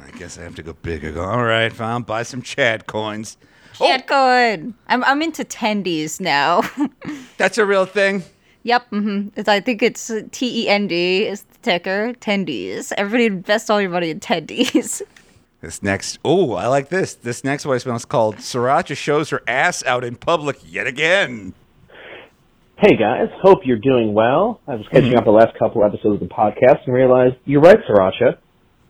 [0.00, 1.04] I guess I have to go big.
[1.04, 3.36] I go, all right, fine, buy some Chad coins.
[3.74, 4.74] Can't good.
[4.86, 6.60] I'm I'm into tendies now.
[7.38, 8.22] That's a real thing.
[8.62, 8.88] yep.
[8.90, 9.28] Mm-hmm.
[9.34, 12.12] It's, I think it's T E N D is the ticker.
[12.20, 12.92] Tendies.
[12.96, 15.02] Everybody invest all your money in tendies.
[15.62, 17.14] This next, oh, I like this.
[17.14, 21.54] This next voicemail is called Sriracha shows her ass out in public yet again.
[22.78, 24.60] Hey guys, hope you're doing well.
[24.66, 27.78] I was catching up the last couple episodes of the podcast and realized you're right,
[27.88, 28.38] Sriracha.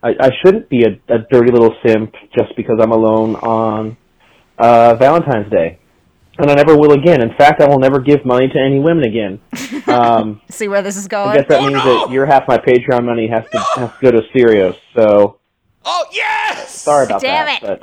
[0.02, 3.98] I, I shouldn't be a, a dirty little simp just because I'm alone on
[4.58, 5.78] uh, Valentine's Day,
[6.38, 7.20] and I never will again.
[7.20, 9.40] In fact, I will never give money to any women again.
[9.84, 11.30] Um, See where this is going?
[11.30, 12.06] I guess that Oh, means no!
[12.06, 14.76] that your half my Patreon money has to has to go to Sirius.
[14.96, 15.38] So
[15.84, 16.41] Oh yes!
[16.82, 17.62] Sorry about Damn that.
[17.62, 17.66] it.
[17.66, 17.82] But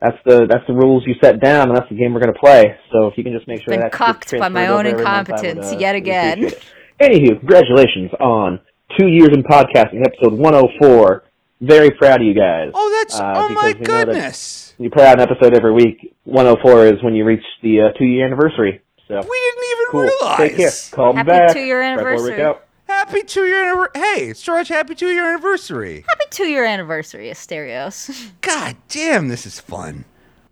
[0.00, 2.38] that's the that's the rules you set down, and that's the game we're going to
[2.38, 2.76] play.
[2.92, 4.88] So if you can just make sure Been that gets cucked by my own over
[4.96, 6.38] every month, I would, incompetence uh, yet again.
[6.44, 6.62] appreciate.
[7.00, 8.60] Anywho, congratulations on
[8.98, 11.24] two years in podcasting, episode 104.
[11.60, 12.70] Very proud of you guys.
[12.74, 14.74] Oh, that's Uh, oh my because we know that goodness.
[14.78, 16.14] You put out an episode every week.
[16.24, 18.80] 104 is when you reach the uh, two year anniversary.
[19.08, 20.00] So We didn't even cool.
[20.02, 20.36] realize.
[20.38, 20.70] Take care.
[20.92, 21.52] Call me Happy back.
[21.52, 22.60] two-year Fred Warwick anniversary.
[22.86, 23.90] Happy two year anniversary.
[24.02, 26.04] Hey, George, happy two year anniversary.
[26.08, 28.10] Happy two year anniversary of Stereos.
[28.40, 30.04] God damn, this is fun.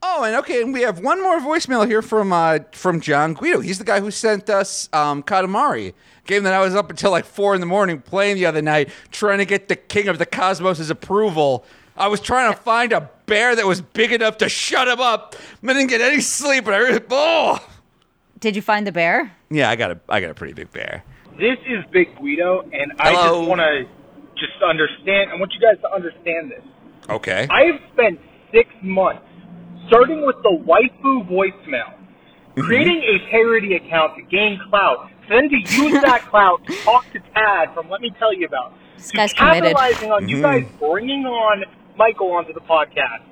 [0.05, 3.61] Oh, and okay, and we have one more voicemail here from uh, from John Guido.
[3.61, 5.95] He's the guy who sent us um, Katamari,
[6.27, 8.89] game that I was up until like four in the morning playing the other night,
[9.13, 11.65] trying to get the King of the Cosmos' approval.
[11.97, 15.37] I was trying to find a bear that was big enough to shut him up.
[15.63, 17.59] I didn't get any sleep, and I really, oh,
[18.41, 19.31] Did you find the bear?
[19.51, 21.05] yeah, I got a I got a pretty big bear.
[21.39, 23.41] This is Big Guido, and I Hello.
[23.41, 23.85] just want to
[24.37, 25.31] just understand.
[25.33, 26.63] I want you guys to understand this.
[27.09, 27.47] Okay.
[27.51, 28.21] I have spent
[28.53, 29.25] six months,
[29.89, 31.99] starting with the waifu voicemail,
[32.53, 32.69] Mm-hmm.
[32.69, 37.19] creating a parody account to gain clout, then to use that clout to talk to
[37.33, 39.73] Tad from Let Me Tell You About, This to guy's committed.
[39.73, 40.43] capitalizing on you Mhm.
[40.43, 41.65] guys bringing on
[41.97, 43.25] Michael onto the podcast,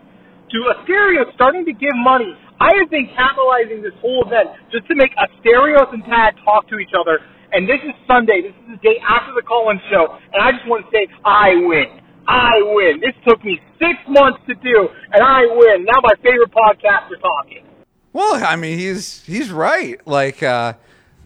[0.57, 2.33] to Asterios starting to give money.
[2.61, 6.79] I have been capitalizing this whole event just to make Asterios and Tad talk to
[6.79, 7.21] each other.
[7.53, 8.43] And this is Sunday.
[8.43, 11.55] This is the day after the call-in show, and I just want to say I
[11.57, 12.01] win.
[12.29, 13.01] I win.
[13.01, 15.85] This took me six months to do, and I win.
[15.85, 17.65] Now my favorite podcasts are talking.
[18.13, 20.01] Well, I mean, he's he's right.
[20.07, 20.75] Like, uh,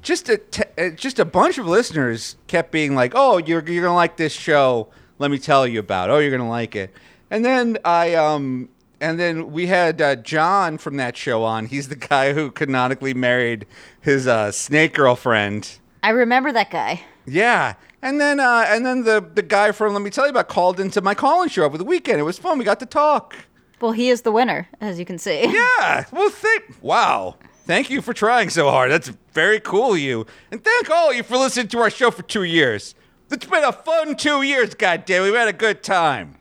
[0.03, 3.83] just a t- uh, just a bunch of listeners kept being like, "Oh, you're you're
[3.85, 4.89] gonna like this show.
[5.19, 6.09] Let me tell you about.
[6.09, 6.13] it.
[6.13, 6.91] Oh, you're gonna like it."
[7.31, 8.69] And then I um
[9.01, 11.67] and then we had uh, John from that show on.
[11.67, 13.67] He's the guy who canonically married
[14.01, 15.79] his uh, snake girlfriend.
[16.05, 17.01] I remember that guy.
[17.25, 17.75] Yeah.
[18.03, 20.79] And then uh, and then the the guy from Let Me Tell You About called
[20.79, 22.21] into my call-in show over the weekend.
[22.21, 22.59] It was fun.
[22.59, 23.35] We got to talk.
[23.81, 25.45] Well, he is the winner, as you can see.
[25.51, 26.05] Yeah.
[26.13, 26.77] Well, thank.
[26.83, 27.37] Wow.
[27.67, 28.91] Thank you for trying so hard.
[28.91, 30.27] That's very cool of you.
[30.51, 32.95] And thank all of you for listening to our show for two years.
[33.31, 35.23] It's been a fun two years, goddamn.
[35.23, 36.37] We've had a good time.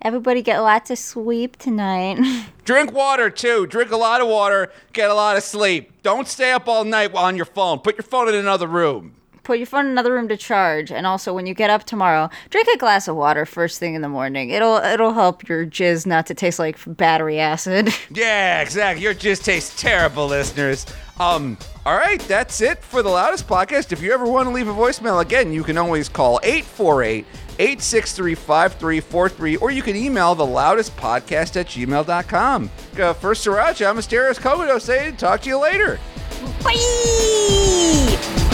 [0.00, 2.18] Everybody get lots of sleep tonight.
[2.64, 3.66] Drink water too.
[3.66, 4.70] Drink a lot of water.
[4.92, 6.02] Get a lot of sleep.
[6.02, 7.80] Don't stay up all night on your phone.
[7.80, 9.14] Put your phone in another room.
[9.42, 12.28] Put your phone in another room to charge, and also when you get up tomorrow,
[12.50, 14.50] drink a glass of water first thing in the morning.
[14.50, 17.88] It'll it'll help your jizz not to taste like battery acid.
[18.10, 19.02] Yeah, exactly.
[19.02, 20.86] Your just tastes terrible, listeners.
[21.18, 23.90] Um, all right, that's it for the loudest podcast.
[23.90, 27.24] If you ever want to leave a voicemail again, you can always call 848
[27.58, 32.70] 863 5343 or you can email the loudest podcast at gmail.com.
[32.98, 35.98] Uh, for Sriracha, I'm Asterios Kogodo saying talk to you later.
[36.62, 38.47] Bye.